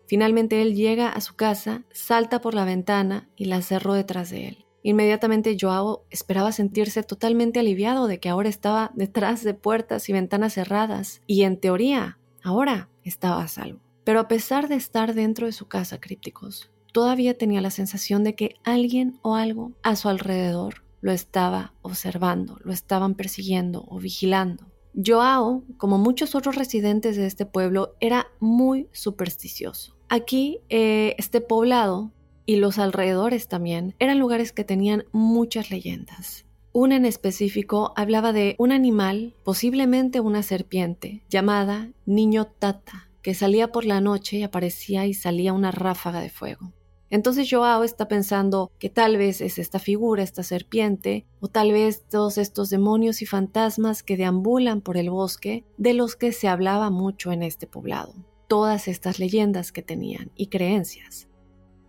Finalmente 0.07 0.62
él 0.62 0.75
llega 0.75 1.09
a 1.09 1.21
su 1.21 1.35
casa, 1.35 1.85
salta 1.92 2.40
por 2.40 2.54
la 2.54 2.64
ventana 2.64 3.28
y 3.37 3.47
la 3.47 3.61
cerró 3.61 3.95
detrás 3.95 4.31
de 4.31 4.49
él. 4.49 4.66
Inmediatamente 4.83 5.57
Joao 5.59 6.05
esperaba 6.11 6.53
sentirse 6.53 7.03
totalmente 7.03 7.61
aliviado 7.61 8.07
de 8.07 8.19
que 8.19 8.29
ahora 8.29 8.49
estaba 8.49 8.91
detrás 8.95 9.45
de 9.45 9.55
puertas 9.55 10.09
y 10.09 10.12
ventanas 10.12 10.55
cerradas 10.55 11.23
y 11.27 11.43
en 11.43 11.59
teoría 11.59 12.19
ahora 12.43 12.89
estaba 13.05 13.43
a 13.43 13.49
salvo. 13.49 13.81
Pero 14.05 14.21
a 14.21 14.29
pesar 14.29 14.69
de 14.69 14.75
estar 14.75 15.15
dentro 15.15 15.47
de 15.47 15.53
su 15.53 15.69
casa 15.69 16.01
crípticos, 16.01 16.71
todavía 16.93 17.39
tenía 17.39 17.61
la 17.61 17.71
sensación 17.71 18.25
de 18.25 18.35
que 18.35 18.57
alguien 18.65 19.19
o 19.23 19.37
algo 19.37 19.73
a 19.83 19.95
su 19.95 20.09
alrededor 20.09 20.83
lo 21.01 21.12
estaba 21.12 21.75
observando, 21.83 22.59
lo 22.65 22.73
estaban 22.73 23.15
persiguiendo 23.15 23.85
o 23.89 23.99
vigilando. 23.99 24.67
Joao, 24.95 25.65
como 25.79 25.99
muchos 25.99 26.35
otros 26.35 26.57
residentes 26.57 27.17
de 27.17 27.27
este 27.27 27.47
pueblo, 27.47 27.95
era 28.01 28.27
muy 28.41 28.89
supersticioso. 28.93 29.97
Aquí, 30.09 30.61
eh, 30.69 31.15
este 31.19 31.41
poblado 31.41 32.12
y 32.47 32.57
los 32.57 32.79
alrededores 32.79 33.49
también 33.49 33.95
eran 33.99 34.19
lugares 34.19 34.53
que 34.53 34.65
tenían 34.65 35.05
muchas 35.13 35.71
leyendas. 35.71 36.45
Una 36.73 36.97
en 36.97 37.05
específico 37.05 37.93
hablaba 37.97 38.33
de 38.33 38.57
un 38.59 38.73
animal, 38.73 39.35
posiblemente 39.45 40.21
una 40.21 40.43
serpiente, 40.43 41.23
llamada 41.29 41.91
Niño 42.07 42.47
Tata, 42.47 43.11
que 43.21 43.35
salía 43.35 43.71
por 43.71 43.85
la 43.85 44.01
noche 44.01 44.39
y 44.39 44.43
aparecía 44.43 45.07
y 45.07 45.15
salía 45.15 45.53
una 45.53 45.71
ráfaga 45.71 46.21
de 46.21 46.31
fuego. 46.31 46.73
Entonces 47.11 47.47
Joao 47.51 47.85
está 47.85 48.09
pensando 48.09 48.73
que 48.79 48.89
tal 48.89 49.19
vez 49.19 49.43
es 49.43 49.59
esta 49.59 49.79
figura, 49.79 50.23
esta 50.23 50.43
serpiente, 50.43 51.27
o 51.41 51.49
tal 51.49 51.71
vez 51.71 52.05
todos 52.09 52.39
estos 52.39 52.71
demonios 52.71 53.21
y 53.21 53.27
fantasmas 53.27 54.03
que 54.03 54.17
deambulan 54.17 54.81
por 54.81 54.97
el 54.97 55.11
bosque 55.11 55.67
de 55.77 55.93
los 55.93 56.17
que 56.17 56.33
se 56.33 56.49
hablaba 56.49 56.89
mucho 56.89 57.31
en 57.31 57.43
este 57.43 57.67
poblado. 57.67 58.15
Todas 58.49 58.89
estas 58.89 59.19
leyendas 59.19 59.73
que 59.73 59.83
tenían 59.83 60.31
y 60.37 60.47
creencias. 60.47 61.29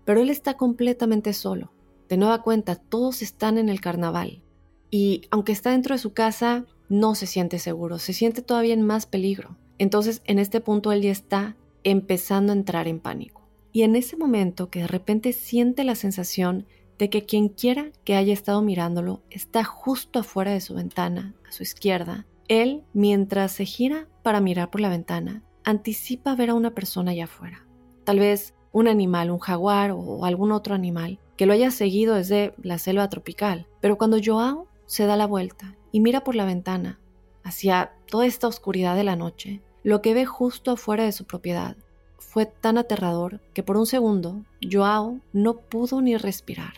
Pero 0.06 0.22
él 0.22 0.30
está 0.30 0.56
completamente 0.56 1.34
solo. 1.34 1.72
De 2.10 2.18
nueva 2.18 2.42
cuenta, 2.42 2.76
todos 2.76 3.22
están 3.22 3.58
en 3.58 3.70
el 3.70 3.82
carnaval. 3.82 4.44
Y 4.92 5.22
aunque 5.32 5.52
está 5.52 5.72
dentro 5.72 5.96
de 5.96 6.00
su 6.00 6.14
casa, 6.14 6.66
no 6.90 7.16
se 7.16 7.26
siente 7.26 7.60
seguro, 7.60 7.98
se 7.98 8.14
siente 8.14 8.42
todavía 8.42 8.74
en 8.74 8.84
más 8.84 9.06
peligro. 9.06 9.58
Entonces, 9.80 10.22
en 10.26 10.40
este 10.40 10.62
punto, 10.62 10.92
él 10.92 11.02
ya 11.02 11.12
está 11.12 11.56
empezando 11.84 12.52
a 12.52 12.56
entrar 12.56 12.88
en 12.88 13.00
pánico. 13.00 13.50
Y 13.72 13.82
en 13.82 13.96
ese 13.96 14.18
momento 14.18 14.70
que 14.70 14.82
de 14.82 14.88
repente 14.88 15.34
siente 15.34 15.84
la 15.84 15.96
sensación 15.96 16.68
de 17.00 17.10
que 17.10 17.26
quien 17.26 17.50
quiera 17.50 17.92
que 18.04 18.16
haya 18.16 18.34
estado 18.34 18.62
mirándolo 18.62 19.24
está 19.32 19.64
justo 19.64 20.20
afuera 20.20 20.52
de 20.52 20.62
su 20.62 20.76
ventana, 20.76 21.34
a 21.48 21.52
su 21.52 21.64
izquierda, 21.64 22.28
él, 22.48 22.84
mientras 22.94 23.54
se 23.54 23.66
gira 23.66 24.08
para 24.22 24.42
mirar 24.42 24.70
por 24.70 24.82
la 24.82 24.90
ventana, 24.90 25.44
anticipa 25.64 26.36
ver 26.36 26.52
a 26.52 26.54
una 26.54 26.76
persona 26.76 27.12
allá 27.12 27.24
afuera. 27.24 27.66
Tal 28.04 28.20
vez 28.20 28.54
un 28.74 28.88
animal, 28.88 29.32
un 29.32 29.40
jaguar 29.40 29.92
o 29.92 30.26
algún 30.26 30.52
otro 30.52 30.76
animal 30.76 31.20
que 31.38 31.46
lo 31.46 31.54
haya 31.54 31.72
seguido 31.72 32.16
desde 32.16 32.54
la 32.62 32.78
selva 32.78 33.08
tropical. 33.08 33.68
Pero 33.80 33.98
cuando 33.98 34.18
Joao 34.24 34.68
se 34.86 35.06
da 35.06 35.16
la 35.16 35.28
vuelta 35.28 35.78
y 35.94 36.02
mira 36.02 36.24
por 36.26 36.36
la 36.36 36.44
ventana 36.44 37.00
hacia 37.44 37.94
toda 38.08 38.26
esta 38.26 38.48
oscuridad 38.48 38.96
de 38.96 39.04
la 39.04 39.16
noche, 39.16 39.62
lo 39.84 40.02
que 40.02 40.14
ve 40.14 40.26
justo 40.26 40.72
afuera 40.72 41.06
de 41.06 41.12
su 41.12 41.26
propiedad 41.26 41.78
fue 42.18 42.46
tan 42.46 42.78
aterrador 42.78 43.42
que 43.54 43.64
por 43.64 43.78
un 43.78 43.86
segundo 43.86 44.44
Joao 44.70 45.20
no 45.34 45.58
pudo 45.58 46.02
ni 46.02 46.18
respirar. 46.18 46.74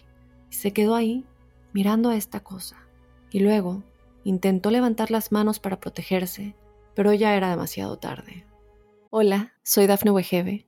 Se 0.49 0.73
quedó 0.73 0.95
ahí 0.95 1.23
mirando 1.71 2.09
a 2.09 2.17
esta 2.17 2.41
cosa 2.41 2.77
y 3.31 3.39
luego 3.39 3.83
intentó 4.25 4.69
levantar 4.69 5.11
las 5.11 5.31
manos 5.31 5.59
para 5.59 5.79
protegerse, 5.79 6.55
pero 6.93 7.13
ya 7.13 7.35
era 7.35 7.49
demasiado 7.49 7.97
tarde. 7.97 8.45
Hola, 9.11 9.53
soy 9.63 9.87
Dafne 9.87 10.11
Wegebe 10.11 10.67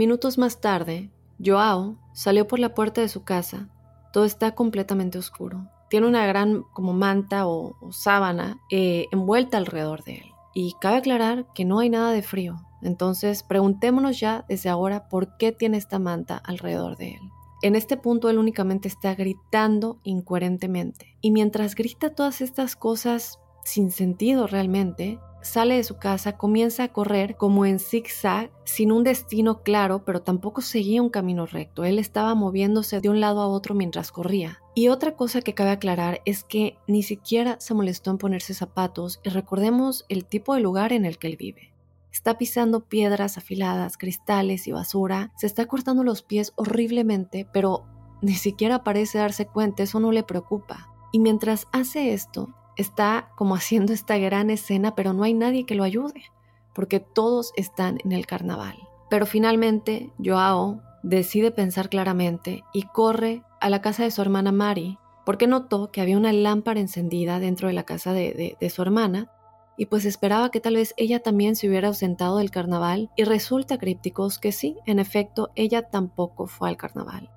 Minutos 0.00 0.38
más 0.38 0.62
tarde, 0.62 1.10
Joao 1.44 1.98
salió 2.14 2.48
por 2.48 2.58
la 2.58 2.74
puerta 2.74 3.02
de 3.02 3.08
su 3.10 3.22
casa. 3.22 3.68
Todo 4.14 4.24
está 4.24 4.54
completamente 4.54 5.18
oscuro. 5.18 5.68
Tiene 5.90 6.06
una 6.06 6.24
gran 6.24 6.62
como 6.72 6.94
manta 6.94 7.46
o, 7.46 7.76
sábana 7.92 8.58
eh, 8.70 9.08
envuelta 9.12 9.58
alrededor 9.58 10.02
de 10.02 10.14
él. 10.14 10.24
Y 10.54 10.74
cabe 10.80 10.96
aclarar 10.96 11.44
que 11.54 11.66
no 11.66 11.80
hay 11.80 11.90
nada 11.90 12.12
de 12.12 12.22
frío. 12.22 12.56
Entonces, 12.80 13.42
preguntémonos 13.42 14.18
ya 14.18 14.46
desde 14.48 14.70
ahora 14.70 15.06
por 15.10 15.36
qué 15.36 15.52
tiene 15.52 15.76
esta 15.76 15.98
manta 15.98 16.38
alrededor 16.38 16.96
de 16.96 17.10
él. 17.16 17.20
En 17.60 17.76
este 17.76 17.98
punto 17.98 18.30
él 18.30 18.38
únicamente 18.38 18.88
está 18.88 19.14
gritando 19.14 19.98
incoherentemente. 20.02 21.18
Y 21.20 21.30
mientras 21.30 21.74
grita 21.74 22.14
todas 22.14 22.40
estas 22.40 22.74
cosas 22.74 23.38
sin 23.64 23.90
sentido 23.90 24.46
realmente, 24.46 25.18
sale 25.42 25.76
de 25.76 25.84
su 25.84 25.96
casa, 25.96 26.36
comienza 26.36 26.84
a 26.84 26.92
correr 26.92 27.36
como 27.36 27.66
en 27.66 27.78
zigzag, 27.78 28.50
sin 28.64 28.92
un 28.92 29.04
destino 29.04 29.62
claro, 29.62 30.04
pero 30.04 30.22
tampoco 30.22 30.60
seguía 30.60 31.02
un 31.02 31.10
camino 31.10 31.46
recto. 31.46 31.84
Él 31.84 31.98
estaba 31.98 32.34
moviéndose 32.34 33.00
de 33.00 33.08
un 33.08 33.20
lado 33.20 33.40
a 33.40 33.48
otro 33.48 33.74
mientras 33.74 34.12
corría. 34.12 34.62
Y 34.74 34.88
otra 34.88 35.16
cosa 35.16 35.42
que 35.42 35.54
cabe 35.54 35.70
aclarar 35.70 36.20
es 36.24 36.44
que 36.44 36.78
ni 36.86 37.02
siquiera 37.02 37.56
se 37.60 37.74
molestó 37.74 38.10
en 38.10 38.18
ponerse 38.18 38.54
zapatos 38.54 39.20
y 39.24 39.30
recordemos 39.30 40.04
el 40.08 40.24
tipo 40.24 40.54
de 40.54 40.60
lugar 40.60 40.92
en 40.92 41.04
el 41.04 41.18
que 41.18 41.26
él 41.26 41.36
vive. 41.36 41.72
Está 42.12 42.38
pisando 42.38 42.80
piedras 42.80 43.38
afiladas, 43.38 43.96
cristales 43.96 44.66
y 44.66 44.72
basura, 44.72 45.32
se 45.36 45.46
está 45.46 45.66
cortando 45.66 46.02
los 46.02 46.22
pies 46.22 46.52
horriblemente, 46.56 47.46
pero 47.52 47.84
ni 48.20 48.34
siquiera 48.34 48.84
parece 48.84 49.18
darse 49.18 49.46
cuenta, 49.46 49.82
eso 49.82 50.00
no 50.00 50.12
le 50.12 50.22
preocupa. 50.22 50.88
Y 51.12 51.20
mientras 51.20 51.66
hace 51.72 52.12
esto, 52.12 52.54
está 52.80 53.30
como 53.36 53.54
haciendo 53.54 53.92
esta 53.92 54.18
gran 54.18 54.50
escena, 54.50 54.94
pero 54.94 55.12
no 55.12 55.22
hay 55.22 55.34
nadie 55.34 55.66
que 55.66 55.74
lo 55.74 55.84
ayude, 55.84 56.24
porque 56.74 57.00
todos 57.00 57.52
están 57.56 57.98
en 58.04 58.12
el 58.12 58.26
carnaval. 58.26 58.76
Pero 59.08 59.26
finalmente 59.26 60.12
Joao 60.22 60.80
decide 61.02 61.50
pensar 61.50 61.88
claramente 61.88 62.64
y 62.72 62.82
corre 62.82 63.42
a 63.60 63.70
la 63.70 63.80
casa 63.80 64.04
de 64.04 64.10
su 64.10 64.22
hermana 64.22 64.52
Mari, 64.52 64.98
porque 65.26 65.46
notó 65.46 65.90
que 65.90 66.00
había 66.00 66.16
una 66.16 66.32
lámpara 66.32 66.80
encendida 66.80 67.38
dentro 67.38 67.68
de 67.68 67.74
la 67.74 67.84
casa 67.84 68.12
de, 68.12 68.56
de 68.58 68.70
su 68.70 68.82
hermana, 68.82 69.30
y 69.76 69.86
pues 69.86 70.04
esperaba 70.04 70.50
que 70.50 70.60
tal 70.60 70.74
vez 70.74 70.92
ella 70.96 71.20
también 71.20 71.56
se 71.56 71.68
hubiera 71.68 71.88
ausentado 71.88 72.38
del 72.38 72.50
carnaval, 72.50 73.10
y 73.16 73.24
resulta 73.24 73.78
crípticos 73.78 74.38
que 74.38 74.52
sí, 74.52 74.76
en 74.86 74.98
efecto, 74.98 75.50
ella 75.54 75.88
tampoco 75.88 76.46
fue 76.46 76.68
al 76.68 76.76
carnaval. 76.76 77.30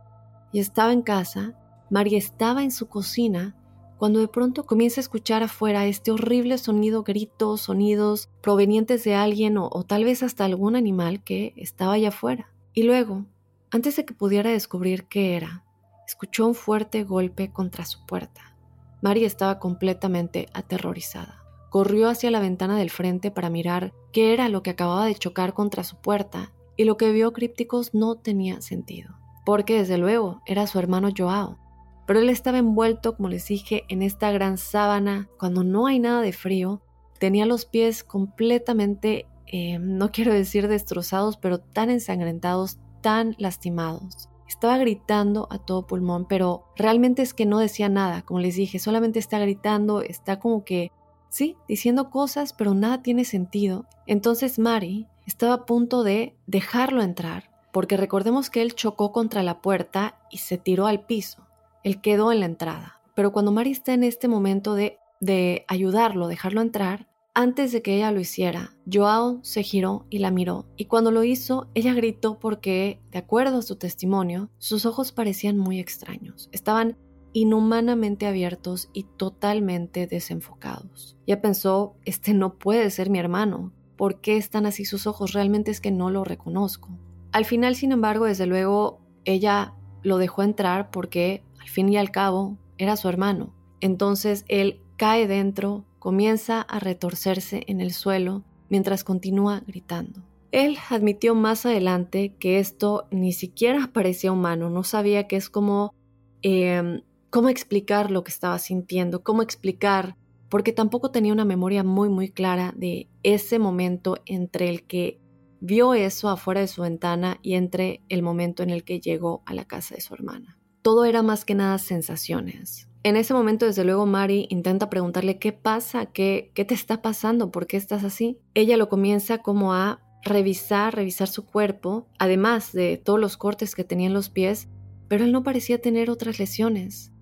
Y 0.52 0.60
estaba 0.60 0.94
en 0.94 1.02
casa, 1.02 1.54
Mari 1.90 2.16
estaba 2.16 2.64
en 2.64 2.72
su 2.72 2.88
cocina, 2.88 3.56
cuando 4.04 4.20
de 4.20 4.28
pronto 4.28 4.66
comienza 4.66 5.00
a 5.00 5.04
escuchar 5.04 5.44
afuera 5.44 5.86
este 5.86 6.12
horrible 6.12 6.58
sonido, 6.58 7.04
gritos, 7.04 7.62
sonidos 7.62 8.28
provenientes 8.42 9.06
de 9.06 9.16
alguien 9.16 9.58
o, 9.58 9.70
tal 9.88 10.04
vez 10.04 10.24
hasta 10.24 10.44
algún 10.44 10.76
animal 10.76 11.24
que 11.24 11.54
estaba 11.56 11.94
allá 11.94 12.10
afuera. 12.10 12.52
Y 12.74 12.84
luego, 12.84 13.24
antes 13.72 13.96
de 13.96 14.04
que 14.04 14.14
pudiera 14.14 14.50
descubrir 14.50 15.06
qué 15.06 15.38
era, 15.38 15.64
escuchó 16.06 16.46
un 16.46 16.54
fuerte 16.54 17.06
golpe 17.06 17.54
contra 17.54 17.86
su 17.86 18.06
puerta. 18.06 18.58
Mari 19.02 19.24
estaba 19.24 19.58
completamente 19.58 20.50
aterrorizada. 20.54 21.42
Corrió 21.70 22.10
hacia 22.10 22.30
la 22.30 22.42
ventana 22.42 22.76
del 22.78 22.90
frente 22.90 23.32
para 23.32 23.50
mirar 23.50 23.94
qué 24.12 24.34
era 24.34 24.50
lo 24.50 24.64
que 24.64 24.72
acababa 24.72 25.06
de 25.06 25.16
chocar 25.16 25.54
contra 25.54 25.86
su 25.86 25.96
puerta 25.96 26.52
y 26.76 26.84
lo 26.84 26.98
que 26.98 27.14
vio 27.14 27.32
crípticos 27.32 27.94
no 27.94 28.16
tenía 28.16 28.60
sentido. 28.60 29.16
porque 29.46 29.78
desde 29.78 29.98
luego 29.98 30.42
era 30.46 30.68
su 30.68 30.78
hermano 30.78 31.10
Joao. 31.18 31.63
Pero 32.06 32.20
él 32.20 32.30
estaba 32.30 32.58
envuelto, 32.58 33.16
como 33.16 33.30
les 33.30 33.48
dije, 33.48 33.86
en 33.88 34.02
esta 34.02 34.32
gran 34.32 34.58
sábana 34.58 35.30
cuando 35.38 35.64
no 35.64 35.88
hay 35.88 36.00
nada 36.00 36.22
de 36.22 36.34
frío. 36.34 36.82
Tenía 37.20 37.46
los 37.46 37.66
pies 37.66 38.04
completamente, 38.04 39.28
eh, 39.48 39.80
no 39.80 40.12
quiero 40.12 40.34
decir 40.34 40.68
destrozados, 40.68 41.38
pero 41.38 41.60
tan 41.60 41.90
ensangrentados, 41.90 42.80
tan 43.02 43.36
lastimados. 43.38 44.30
Estaba 44.48 44.78
gritando 44.78 45.48
a 45.50 45.58
todo 45.58 45.88
pulmón, 45.88 46.26
pero 46.28 46.66
realmente 46.76 47.22
es 47.22 47.34
que 47.34 47.46
no 47.46 47.60
decía 47.60 47.90
nada, 47.90 48.22
como 48.24 48.40
les 48.40 48.56
dije, 48.56 48.78
solamente 48.80 49.20
está 49.20 49.40
gritando, 49.40 50.02
está 50.02 50.40
como 50.40 50.64
que, 50.64 50.92
sí, 51.30 51.58
diciendo 51.68 52.10
cosas, 52.10 52.54
pero 52.54 52.74
nada 52.74 53.02
tiene 53.02 53.26
sentido. 53.26 53.86
Entonces 54.06 54.60
Mari 54.60 55.08
estaba 55.26 55.54
a 55.54 55.66
punto 55.66 56.04
de 56.04 56.36
dejarlo 56.46 57.02
entrar, 57.02 57.52
porque 57.72 57.98
recordemos 57.98 58.50
que 58.50 58.62
él 58.62 58.76
chocó 58.76 59.12
contra 59.12 59.44
la 59.44 59.62
puerta 59.62 60.20
y 60.30 60.40
se 60.40 60.58
tiró 60.58 60.86
al 60.86 61.06
piso. 61.06 61.43
Él 61.84 62.02
quedó 62.02 62.32
en 62.32 62.40
la 62.40 62.46
entrada. 62.46 63.02
Pero 63.16 63.32
cuando 63.32 63.52
Mari 63.52 63.72
está 63.72 63.94
en 63.94 64.04
este 64.04 64.28
momento 64.28 64.74
de, 64.76 64.98
de 65.20 65.66
ayudarlo, 65.68 66.28
dejarlo 66.28 66.62
entrar, 66.62 67.08
antes 67.36 67.72
de 67.72 67.82
que 67.82 67.96
ella 67.96 68.12
lo 68.12 68.20
hiciera, 68.20 68.76
Joao 68.92 69.40
se 69.42 69.64
giró 69.64 70.06
y 70.12 70.20
la 70.20 70.30
miró, 70.30 70.68
y 70.78 70.86
cuando 70.86 71.10
lo 71.10 71.24
hizo, 71.24 71.68
ella 71.74 71.94
gritó 71.96 72.38
porque, 72.38 73.02
de 73.12 73.18
acuerdo 73.18 73.58
a 73.58 73.64
su 73.64 73.76
testimonio, 73.76 74.52
sus 74.60 74.86
ojos 74.86 75.12
parecían 75.12 75.58
muy 75.58 75.80
extraños. 75.80 76.50
Estaban 76.52 76.96
inhumanamente 77.34 78.28
abiertos 78.28 78.90
y 78.94 79.06
totalmente 79.18 80.06
desenfocados. 80.06 81.18
Ella 81.26 81.42
pensó, 81.42 81.96
este 82.06 82.36
no 82.36 82.60
puede 82.60 82.92
ser 82.92 83.10
mi 83.10 83.18
hermano. 83.18 83.74
¿Por 83.98 84.22
qué 84.22 84.38
están 84.38 84.68
así 84.68 84.86
sus 84.86 85.08
ojos? 85.08 85.34
Realmente 85.34 85.72
es 85.72 85.82
que 85.82 85.92
no 85.92 86.12
lo 86.12 86.24
reconozco. 86.24 86.90
Al 87.32 87.46
final, 87.46 87.76
sin 87.76 87.92
embargo, 87.92 88.26
desde 88.26 88.46
luego, 88.46 89.02
ella 89.26 89.74
lo 90.04 90.18
dejó 90.20 90.44
entrar 90.44 90.92
porque, 90.92 91.44
al 91.64 91.70
fin 91.70 91.88
y 91.88 91.98
al 91.98 92.12
cabo, 92.12 92.58
era 92.78 92.98
su 92.98 93.08
hermano. 93.08 93.54
Entonces 93.80 94.44
él 94.50 94.82
cae 94.98 95.28
dentro, 95.28 95.86
comienza 95.98 96.62
a 96.62 96.80
retorcerse 96.80 97.64
en 97.68 97.80
el 97.80 97.94
suelo 97.94 98.44
mientras 98.70 99.06
continúa 99.06 99.64
gritando. 99.66 100.22
Él 100.52 100.78
admitió 100.90 101.36
más 101.36 101.66
adelante 101.66 102.36
que 102.38 102.60
esto 102.60 103.08
ni 103.12 103.32
siquiera 103.32 103.92
parecía 103.94 104.34
humano, 104.34 104.70
no 104.70 104.84
sabía 104.84 105.26
que 105.28 105.38
es 105.38 105.50
como 105.50 105.96
em, 106.42 107.02
cómo 107.30 107.48
explicar 107.48 108.12
lo 108.12 108.24
que 108.26 108.32
estaba 108.32 108.60
sintiendo, 108.60 109.24
cómo 109.24 109.42
explicar, 109.42 110.18
porque 110.50 110.74
tampoco 110.74 111.12
tenía 111.12 111.32
una 111.34 111.46
memoria 111.46 111.84
muy 111.84 112.10
muy 112.10 112.30
clara 112.30 112.74
de 112.76 113.08
ese 113.24 113.58
momento 113.58 114.18
entre 114.26 114.70
el 114.70 114.86
que 114.86 115.20
vio 115.62 115.94
eso 115.94 116.28
afuera 116.28 116.60
de 116.60 116.68
su 116.68 116.82
ventana 116.82 117.40
y 117.42 117.54
entre 117.54 118.02
el 118.10 118.22
momento 118.22 118.64
en 118.64 118.70
el 118.70 118.84
que 118.84 119.00
llegó 119.00 119.44
a 119.46 119.54
la 119.54 119.64
casa 119.64 119.96
de 119.96 120.02
su 120.02 120.14
hermana. 120.14 120.60
Todo 120.84 121.06
era 121.06 121.24
más 121.24 121.46
que 121.46 121.56
nada 121.56 121.78
sensaciones. 121.78 122.90
En 123.04 123.16
ese 123.16 123.34
momento, 123.34 123.66
desde 123.66 123.86
luego, 123.86 124.06
Mari 124.06 124.48
intenta 124.50 124.90
preguntarle 124.90 125.40
qué 125.40 125.54
pasa, 125.54 126.08
qué, 126.08 126.52
qué 126.54 126.66
te 126.66 126.74
está 126.74 127.02
pasando, 127.02 127.52
por 127.52 127.68
qué 127.68 127.78
estás 127.78 128.04
así. 128.04 128.38
Ella 128.54 128.76
lo 128.76 128.90
comienza 128.90 129.38
como 129.38 129.74
a 129.74 130.02
revisar, 130.24 130.94
revisar 130.94 131.30
su 131.30 131.46
cuerpo, 131.46 132.08
además 132.20 132.74
de 132.74 132.98
todos 132.98 133.18
los 133.18 133.38
cortes 133.38 133.76
que 133.76 133.86
tenía 133.86 134.08
en 134.08 134.14
los 134.14 134.30
pies, 134.30 134.68
pero 135.08 135.24
él 135.24 135.32
no 135.32 135.42
parecía 135.42 135.82
tener 135.82 136.10
otras 136.10 136.38
lesiones. 136.38 137.14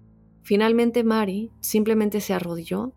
Finalmente 0.42 1.04
Mari 1.04 1.52
simplemente 1.60 2.20
se 2.20 2.34
arrodilló, 2.34 2.94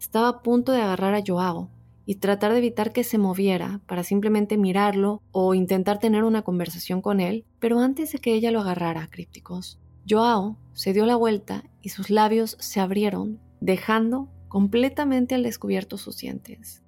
estaba 0.00 0.28
a 0.28 0.42
punto 0.42 0.72
de 0.72 0.80
agarrar 0.80 1.14
a 1.14 1.22
Joao 1.24 1.70
y 2.06 2.16
tratar 2.16 2.52
de 2.52 2.58
evitar 2.58 2.92
que 2.92 3.04
se 3.04 3.18
moviera 3.18 3.82
para 3.86 4.02
simplemente 4.02 4.56
mirarlo 4.56 5.22
o 5.30 5.54
intentar 5.54 6.00
tener 6.00 6.24
una 6.24 6.42
conversación 6.42 7.02
con 7.02 7.20
él, 7.20 7.44
pero 7.60 7.78
antes 7.78 8.12
de 8.12 8.18
que 8.18 8.34
ella 8.34 8.50
lo 8.50 8.60
agarrara, 8.60 9.06
crípticos, 9.08 9.78
Joao 10.08 10.56
se 10.72 10.92
dio 10.92 11.04
la 11.04 11.16
vuelta 11.16 11.64
y 11.82 11.90
sus 11.90 12.08
labios 12.08 12.56
se 12.60 12.80
abrieron, 12.80 13.40
dejando 13.60 14.28
completamente 14.48 15.34
al 15.34 15.42
descubierto 15.42 15.98
sus 15.98 16.16
dientes. 16.18 16.82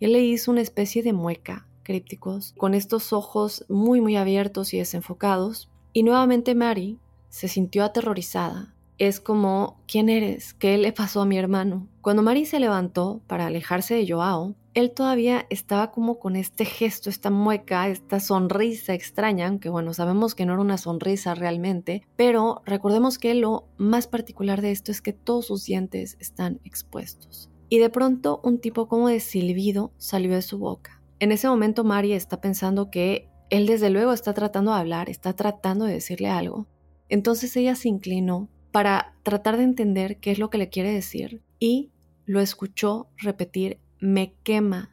Él 0.00 0.12
le 0.12 0.24
hizo 0.24 0.50
una 0.50 0.62
especie 0.62 1.02
de 1.02 1.12
mueca, 1.12 1.68
crípticos, 1.82 2.54
con 2.56 2.74
estos 2.74 3.12
ojos 3.12 3.64
muy 3.68 4.00
muy 4.00 4.16
abiertos 4.16 4.72
y 4.72 4.78
desenfocados, 4.78 5.70
y 5.92 6.02
nuevamente 6.02 6.54
Mary 6.54 6.98
se 7.28 7.48
sintió 7.48 7.84
aterrorizada. 7.84 8.71
Es 8.98 9.20
como, 9.20 9.80
¿quién 9.86 10.08
eres? 10.08 10.54
¿Qué 10.54 10.78
le 10.78 10.92
pasó 10.92 11.22
a 11.22 11.26
mi 11.26 11.38
hermano? 11.38 11.88
Cuando 12.00 12.22
Mary 12.22 12.44
se 12.44 12.60
levantó 12.60 13.22
para 13.26 13.46
alejarse 13.46 13.94
de 13.94 14.06
Joao, 14.10 14.54
él 14.74 14.92
todavía 14.92 15.46
estaba 15.50 15.90
como 15.90 16.18
con 16.18 16.36
este 16.36 16.64
gesto, 16.64 17.10
esta 17.10 17.30
mueca, 17.30 17.88
esta 17.88 18.20
sonrisa 18.20 18.94
extraña, 18.94 19.48
aunque 19.48 19.68
bueno, 19.68 19.92
sabemos 19.92 20.34
que 20.34 20.46
no 20.46 20.54
era 20.54 20.62
una 20.62 20.78
sonrisa 20.78 21.34
realmente, 21.34 22.06
pero 22.16 22.62
recordemos 22.64 23.18
que 23.18 23.34
lo 23.34 23.68
más 23.76 24.06
particular 24.06 24.62
de 24.62 24.70
esto 24.70 24.90
es 24.90 25.02
que 25.02 25.12
todos 25.12 25.46
sus 25.46 25.64
dientes 25.64 26.16
están 26.20 26.60
expuestos. 26.64 27.50
Y 27.68 27.78
de 27.78 27.90
pronto 27.90 28.40
un 28.44 28.60
tipo 28.60 28.88
como 28.88 29.08
de 29.08 29.20
silbido 29.20 29.92
salió 29.96 30.34
de 30.34 30.42
su 30.42 30.58
boca. 30.58 31.02
En 31.18 31.32
ese 31.32 31.48
momento 31.48 31.84
Mari 31.84 32.12
está 32.12 32.40
pensando 32.40 32.90
que 32.90 33.28
él 33.50 33.66
desde 33.66 33.90
luego 33.90 34.12
está 34.12 34.32
tratando 34.32 34.72
de 34.72 34.78
hablar, 34.78 35.10
está 35.10 35.34
tratando 35.34 35.84
de 35.84 35.94
decirle 35.94 36.28
algo. 36.28 36.66
Entonces 37.08 37.54
ella 37.56 37.74
se 37.74 37.88
inclinó 37.88 38.48
para 38.72 39.14
tratar 39.22 39.56
de 39.56 39.64
entender 39.64 40.18
qué 40.18 40.32
es 40.32 40.38
lo 40.38 40.50
que 40.50 40.58
le 40.58 40.70
quiere 40.70 40.92
decir 40.92 41.42
y 41.60 41.92
lo 42.24 42.40
escuchó 42.40 43.08
repetir 43.18 43.78
me 44.00 44.34
quema, 44.42 44.90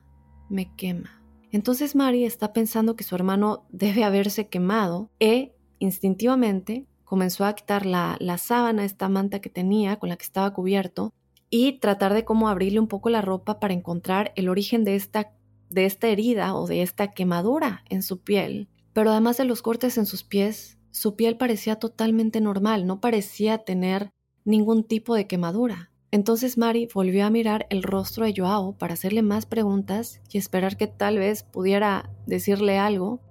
me 0.50 0.76
quema. 0.76 1.24
Entonces 1.52 1.96
Mari 1.96 2.26
está 2.26 2.54
pensando 2.54 2.96
que 2.96 3.04
su 3.04 3.16
hermano 3.16 3.66
debe 3.72 4.04
haberse 4.04 4.48
quemado 4.48 5.10
e 5.20 5.56
instintivamente 5.80 6.86
comenzó 7.06 7.46
a 7.46 7.54
quitar 7.54 7.88
la, 7.88 8.18
la 8.20 8.38
sábana, 8.38 8.86
esta 8.86 9.10
manta 9.10 9.40
que 9.40 9.50
tenía 9.50 9.98
con 9.98 10.10
la 10.10 10.18
que 10.18 10.26
estaba 10.26 10.54
cubierto 10.54 11.12
y 11.50 11.80
tratar 11.80 12.14
de 12.14 12.24
cómo 12.24 12.50
abrirle 12.50 12.80
un 12.80 12.88
poco 12.88 13.10
la 13.10 13.22
ropa 13.22 13.60
para 13.60 13.74
encontrar 13.74 14.32
el 14.36 14.50
origen 14.50 14.84
de 14.84 14.96
esta, 14.96 15.32
de 15.70 15.86
esta 15.86 16.08
herida 16.08 16.54
o 16.54 16.68
de 16.68 16.84
esta 16.84 17.12
quemadura 17.12 17.84
en 17.90 18.04
su 18.04 18.22
piel. 18.22 18.68
Pero 18.94 19.10
además 19.10 19.38
de 19.38 19.46
los 19.46 19.64
cortes 19.64 19.98
en 19.98 20.06
sus 20.06 20.24
pies, 20.24 20.79
su 20.92 21.16
piel 21.16 21.38
parecía 21.38 21.78
totalmente 21.78 22.42
normal, 22.42 22.86
no 22.86 23.00
parecía 23.00 23.60
tener 23.60 24.12
ningún 24.46 24.84
tipo 24.84 25.16
de 25.16 25.28
quemadura. 25.28 25.92
Entonces 26.12 26.58
Mari 26.58 26.88
volvió 26.94 27.26
a 27.26 27.30
mirar 27.30 27.68
el 27.70 27.84
rostro 27.84 28.26
de 28.26 28.34
Joao 28.36 28.78
para 28.78 28.94
hacerle 28.94 29.22
más 29.22 29.46
preguntas 29.46 30.22
y 30.32 30.40
esperar 30.40 30.76
que 30.76 30.88
tal 30.88 31.20
vez 31.20 31.44
pudiera 31.44 32.10
decirle 32.26 32.80
algo. 32.80 33.22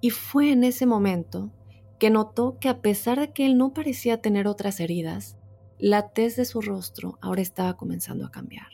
Y 0.00 0.10
fue 0.10 0.52
en 0.52 0.62
ese 0.62 0.84
momento 0.84 1.50
que 1.98 2.10
notó 2.10 2.58
que 2.60 2.68
a 2.68 2.80
pesar 2.82 3.18
de 3.18 3.32
que 3.32 3.46
él 3.46 3.56
no 3.56 3.72
parecía 3.72 4.20
tener 4.20 4.46
otras 4.46 4.78
heridas, 4.78 5.36
la 5.78 6.10
tez 6.10 6.36
de 6.36 6.44
su 6.44 6.60
rostro 6.60 7.18
ahora 7.20 7.40
estaba 7.40 7.76
comenzando 7.76 8.26
a 8.26 8.30
cambiar. 8.30 8.68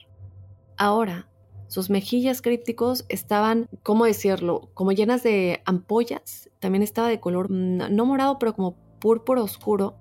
Ahora, 0.77 1.31
sus 1.67 1.91
mejillas 1.91 2.43
crípticos 2.43 3.05
estaban, 3.09 3.69
¿cómo 3.83 4.05
decirlo?, 4.05 4.71
como 4.75 4.93
llenas 4.93 5.23
de 5.23 5.63
ampollas. 5.65 6.51
También 6.61 6.83
estaba 6.83 7.09
de 7.09 7.21
color, 7.21 7.51
no 7.51 8.07
morado, 8.07 8.39
pero 8.39 8.55
como 8.55 8.77
púrpura 9.01 9.43
oscuro. 9.43 9.97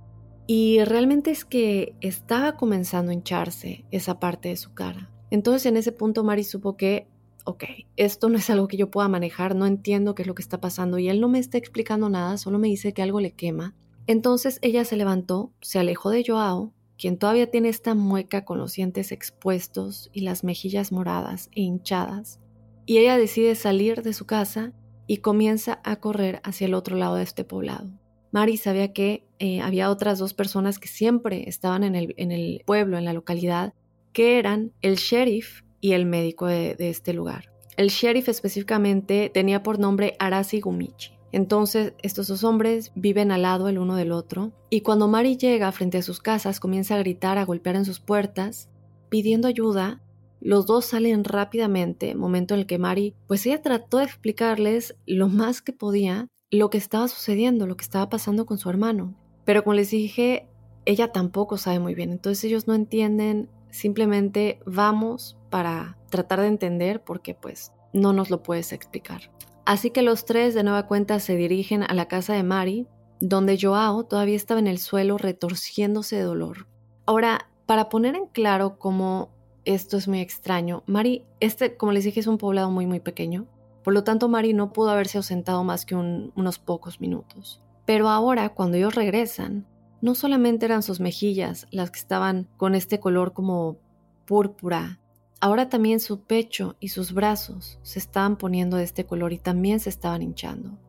Y 0.45 0.83
realmente 0.83 1.31
es 1.31 1.45
que 1.45 1.95
estaba 2.01 2.57
comenzando 2.57 3.11
a 3.11 3.13
hincharse 3.13 3.85
esa 3.91 4.19
parte 4.19 4.49
de 4.49 4.57
su 4.57 4.73
cara. 4.73 5.09
Entonces 5.31 5.65
en 5.65 5.77
ese 5.77 5.91
punto 5.91 6.23
Mari 6.23 6.43
supo 6.43 6.77
que, 6.77 7.07
ok, 7.45 7.63
esto 7.95 8.29
no 8.29 8.37
es 8.37 8.49
algo 8.49 8.67
que 8.67 8.77
yo 8.77 8.91
pueda 8.91 9.07
manejar, 9.07 9.55
no 9.55 9.65
entiendo 9.65 10.15
qué 10.15 10.23
es 10.23 10.27
lo 10.27 10.35
que 10.35 10.41
está 10.41 10.61
pasando 10.61 10.99
y 10.99 11.09
él 11.09 11.21
no 11.21 11.27
me 11.27 11.39
está 11.39 11.57
explicando 11.57 12.09
nada, 12.09 12.37
solo 12.37 12.59
me 12.59 12.67
dice 12.67 12.93
que 12.93 13.01
algo 13.01 13.19
le 13.19 13.31
quema. 13.31 13.73
Entonces 14.05 14.59
ella 14.61 14.85
se 14.85 14.97
levantó, 14.97 15.53
se 15.61 15.79
alejó 15.79 16.09
de 16.09 16.23
Joao, 16.27 16.73
quien 16.97 17.17
todavía 17.17 17.49
tiene 17.49 17.69
esta 17.69 17.95
mueca 17.95 18.45
con 18.45 18.57
los 18.57 18.73
dientes 18.73 19.11
expuestos 19.11 20.09
y 20.13 20.21
las 20.21 20.43
mejillas 20.43 20.91
moradas 20.91 21.49
e 21.53 21.61
hinchadas, 21.61 22.39
y 22.85 22.97
ella 22.97 23.17
decide 23.17 23.55
salir 23.55 24.03
de 24.03 24.13
su 24.13 24.25
casa 24.25 24.73
y 25.07 25.17
comienza 25.17 25.81
a 25.83 25.97
correr 25.97 26.41
hacia 26.43 26.65
el 26.65 26.73
otro 26.73 26.95
lado 26.95 27.15
de 27.15 27.23
este 27.23 27.43
poblado. 27.43 27.89
Mari 28.31 28.57
sabía 28.57 28.93
que 28.93 29.25
eh, 29.39 29.61
había 29.61 29.89
otras 29.89 30.17
dos 30.17 30.33
personas 30.33 30.79
que 30.79 30.87
siempre 30.87 31.47
estaban 31.47 31.83
en 31.83 31.95
el, 31.95 32.15
en 32.17 32.31
el, 32.31 32.63
pueblo, 32.65 32.97
en 32.97 33.05
la 33.05 33.13
localidad, 33.13 33.73
que 34.11 34.39
eran 34.39 34.71
el 34.81 34.95
sheriff 34.95 35.61
y 35.81 35.91
el 35.91 36.05
médico 36.05 36.47
de, 36.47 36.75
de 36.75 36.89
este 36.89 37.13
lugar. 37.13 37.51
El 37.77 37.89
sheriff 37.89 38.29
específicamente 38.29 39.29
tenía 39.33 39.61
por 39.61 39.79
nombre 39.79 40.15
Arasi 40.19 40.61
Gumichi. 40.61 41.13
Entonces, 41.33 41.95
estos 42.03 42.27
dos 42.27 42.43
hombres 42.43 42.91
viven 42.93 43.31
al 43.31 43.41
lado 43.41 43.67
el 43.67 43.79
uno 43.79 43.95
del 43.95 44.11
otro, 44.11 44.53
y 44.69 44.81
cuando 44.81 45.07
Mari 45.07 45.35
llega 45.35 45.71
frente 45.71 45.97
a 45.97 46.03
sus 46.03 46.21
casas, 46.21 46.59
comienza 46.59 46.93
a 46.93 46.99
gritar, 46.99 47.39
a 47.39 47.43
golpear 47.43 47.75
en 47.75 47.85
sus 47.85 47.99
puertas, 47.99 48.69
pidiendo 49.09 49.47
ayuda. 49.47 49.99
Los 50.39 50.67
dos 50.67 50.85
salen 50.85 51.23
rápidamente, 51.23 52.13
momento 52.13 52.53
en 52.53 52.59
el 52.59 52.65
que 52.67 52.77
Mari, 52.77 53.15
pues 53.27 53.45
ella 53.47 53.63
trató 53.63 53.97
de 53.97 54.03
explicarles 54.03 54.95
lo 55.07 55.27
más 55.27 55.63
que 55.63 55.73
podía, 55.73 56.27
lo 56.51 56.69
que 56.69 56.77
estaba 56.77 57.07
sucediendo, 57.07 57.65
lo 57.65 57.77
que 57.77 57.83
estaba 57.83 58.09
pasando 58.09 58.45
con 58.45 58.59
su 58.59 58.69
hermano. 58.69 59.15
Pero 59.43 59.63
como 59.63 59.73
les 59.73 59.89
dije, 59.89 60.47
ella 60.85 61.11
tampoco 61.11 61.57
sabe 61.57 61.79
muy 61.79 61.95
bien, 61.95 62.11
entonces 62.11 62.43
ellos 62.43 62.67
no 62.67 62.75
entienden, 62.75 63.49
simplemente 63.71 64.59
vamos 64.67 65.35
para 65.49 65.97
tratar 66.11 66.41
de 66.41 66.47
entender 66.47 67.03
porque 67.03 67.33
pues 67.33 67.71
no 67.91 68.13
nos 68.13 68.29
lo 68.29 68.43
puedes 68.43 68.71
explicar. 68.71 69.31
Así 69.65 69.91
que 69.91 70.01
los 70.01 70.25
tres 70.25 70.53
de 70.53 70.63
nueva 70.63 70.87
cuenta 70.87 71.19
se 71.19 71.35
dirigen 71.35 71.83
a 71.83 71.93
la 71.93 72.07
casa 72.07 72.33
de 72.33 72.43
Mari, 72.43 72.87
donde 73.19 73.57
Joao 73.59 74.03
todavía 74.03 74.35
estaba 74.35 74.59
en 74.59 74.67
el 74.67 74.77
suelo 74.77 75.17
retorciéndose 75.17 76.17
de 76.17 76.23
dolor. 76.23 76.67
Ahora, 77.05 77.49
para 77.65 77.87
poner 77.87 78.15
en 78.15 78.25
claro 78.27 78.77
cómo 78.77 79.29
esto 79.63 79.95
es 79.95 80.09
muy 80.09 80.19
extraño, 80.19 80.83
Mari, 80.85 81.25
este, 81.39 81.77
como 81.77 81.93
les 81.93 82.03
dije, 82.03 82.19
es 82.19 82.27
un 82.27 82.37
poblado 82.37 82.69
muy, 82.71 82.85
muy 82.85 82.99
pequeño. 82.99 83.47
Por 83.83 83.93
lo 83.93 84.03
tanto, 84.03 84.27
Mari 84.27 84.53
no 84.53 84.73
pudo 84.73 84.89
haberse 84.89 85.17
ausentado 85.17 85.63
más 85.63 85.85
que 85.85 85.95
unos 85.95 86.59
pocos 86.59 86.99
minutos. 86.99 87.61
Pero 87.85 88.09
ahora, 88.09 88.49
cuando 88.49 88.77
ellos 88.77 88.95
regresan, 88.95 89.65
no 90.01 90.15
solamente 90.15 90.65
eran 90.65 90.83
sus 90.83 90.99
mejillas 90.99 91.67
las 91.71 91.91
que 91.91 91.99
estaban 91.99 92.49
con 92.57 92.75
este 92.75 92.99
color 92.99 93.31
como 93.31 93.77
púrpura, 94.25 94.99
ahora 95.43 95.67
también 95.67 95.99
su 95.99 96.21
pecho 96.21 96.77
y 96.79 96.87
sus 96.87 97.11
brazos 97.11 97.77
se 97.81 97.99
estaban 97.99 98.37
poniendo 98.37 98.77
de 98.77 98.85
este 98.85 99.05
color 99.05 99.33
y 99.33 99.37
también 99.37 99.81
se 99.81 99.89
estaban 99.89 100.21
hinchando. 100.21 100.79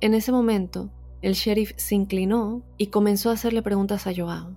En 0.00 0.14
ese 0.14 0.30
momento, 0.30 0.92
el 1.20 1.32
sheriff 1.32 1.72
se 1.74 1.96
inclinó 1.96 2.62
y 2.76 2.86
comenzó 2.88 3.28
a 3.28 3.32
hacerle 3.32 3.60
preguntas 3.60 4.06
a 4.06 4.12
Joao. 4.14 4.56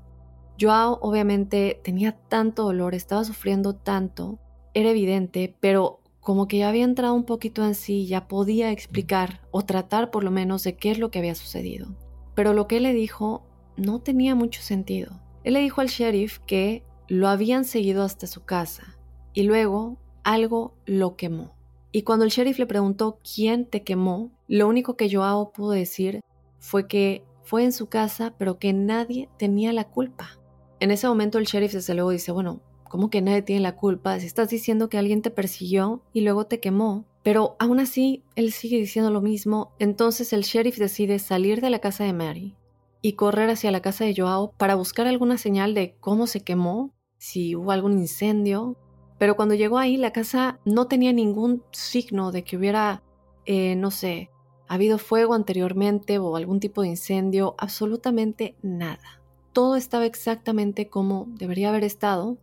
Joao 0.60 1.00
obviamente 1.02 1.82
tenía 1.84 2.12
tanto 2.12 2.66
dolor, 2.66 2.94
estaba 2.94 3.24
sufriendo 3.24 3.74
tanto, 3.74 4.38
era 4.76 4.92
evidente, 4.92 5.56
pero 5.60 6.02
como 6.20 6.48
que 6.48 6.60
ya 6.60 6.70
había 6.70 6.84
entrado 6.84 7.16
un 7.16 7.26
poquito 7.26 7.66
en 7.66 7.74
sí, 7.74 8.06
ya 8.06 8.28
podía 8.28 8.70
explicar 8.70 9.42
o 9.50 9.64
tratar 9.64 10.12
por 10.12 10.24
lo 10.24 10.30
menos 10.30 10.62
de 10.62 10.76
qué 10.76 10.92
es 10.92 11.00
lo 11.00 11.10
que 11.10 11.18
había 11.18 11.34
sucedido. 11.34 11.96
Pero 12.36 12.54
lo 12.54 12.68
que 12.68 12.78
él 12.78 12.84
le 12.84 12.94
dijo 12.94 13.42
no 13.76 14.02
tenía 14.02 14.36
mucho 14.36 14.62
sentido. 14.62 15.20
Él 15.44 15.56
le 15.56 15.62
dijo 15.62 15.82
al 15.82 15.88
sheriff 15.88 16.38
que 16.46 16.84
lo 17.08 17.28
habían 17.28 17.66
seguido 17.66 18.04
hasta 18.04 18.28
su 18.28 18.44
casa 18.46 18.91
y 19.34 19.44
luego 19.44 19.98
algo 20.24 20.76
lo 20.86 21.15
quemó. 21.15 21.56
Y 21.91 22.04
cuando 22.04 22.26
el 22.26 22.32
sheriff 22.32 22.60
le 22.60 22.65
preguntó 22.65 23.20
quién 23.36 23.65
te 23.65 23.84
quemó, 23.84 24.32
lo 24.48 24.67
único 24.67 24.96
que 24.96 25.13
Joao 25.13 25.52
pudo 25.52 25.72
decir 25.72 26.22
fue 26.60 26.88
que 26.88 27.24
fue 27.44 27.63
en 27.63 27.74
su 27.74 27.88
casa, 27.88 28.34
pero 28.38 28.60
que 28.60 28.72
nadie 28.72 29.30
tenía 29.38 29.74
la 29.74 29.86
culpa. 29.86 30.39
En 30.80 30.91
ese 30.91 31.08
momento 31.08 31.38
el 31.38 31.46
sheriff 31.46 31.74
desde 31.74 31.94
luego 31.94 32.12
dice, 32.12 32.32
bueno, 32.32 32.62
¿cómo 32.89 33.10
que 33.10 33.22
nadie 33.22 33.41
tiene 33.41 33.62
la 33.62 33.76
culpa? 33.76 34.20
Si 34.20 34.26
estás 34.26 34.50
diciendo 34.50 34.89
que 34.89 34.98
alguien 34.98 35.22
te 35.22 35.32
persiguió 35.32 36.02
y 36.13 36.22
luego 36.22 36.46
te 36.46 36.60
quemó. 36.60 37.06
Pero 37.24 37.56
aún 37.60 37.80
así, 37.80 38.24
él 38.36 38.52
sigue 38.52 38.78
diciendo 38.78 39.12
lo 39.12 39.22
mismo. 39.22 39.74
Entonces 39.80 40.34
el 40.34 40.41
sheriff 40.41 40.78
decide 40.78 41.20
salir 41.20 41.62
de 41.62 41.70
la 41.70 41.80
casa 41.80 42.04
de 42.04 42.13
Mary 42.13 42.56
y 43.02 43.13
correr 43.13 43.50
hacia 43.50 43.72
la 43.72 43.82
casa 43.82 44.06
de 44.06 44.15
Joao 44.15 44.54
para 44.58 44.76
buscar 44.76 45.08
alguna 45.08 45.38
señal 45.38 45.74
de 45.74 45.96
cómo 46.00 46.28
se 46.28 46.41
quemó, 46.41 46.94
si 47.17 47.56
hubo 47.56 47.72
algún 47.72 47.94
incendio. 48.00 48.78
Pero 49.22 49.36
cuando 49.36 49.54
llegó 49.54 49.78
ahí, 49.78 49.98
la 49.98 50.12
casa 50.12 50.60
no 50.66 50.88
tenía 50.88 51.14
ningún 51.14 51.62
signo 51.70 52.32
de 52.32 52.44
que 52.44 52.58
hubiera, 52.58 53.04
eh, 53.46 53.76
no 53.76 53.92
sé, 53.92 54.32
habido 54.68 54.98
fuego 54.98 55.36
anteriormente 55.36 56.18
o 56.18 56.36
algún 56.36 56.60
tipo 56.60 56.82
de 56.82 56.88
incendio, 56.88 57.54
absolutamente 57.60 58.56
nada. 58.64 59.22
Todo 59.54 59.76
estaba 59.76 60.08
exactamente 60.08 60.88
como 60.88 61.28
debería 61.38 61.70
haber 61.70 61.84
estado. 61.84 62.40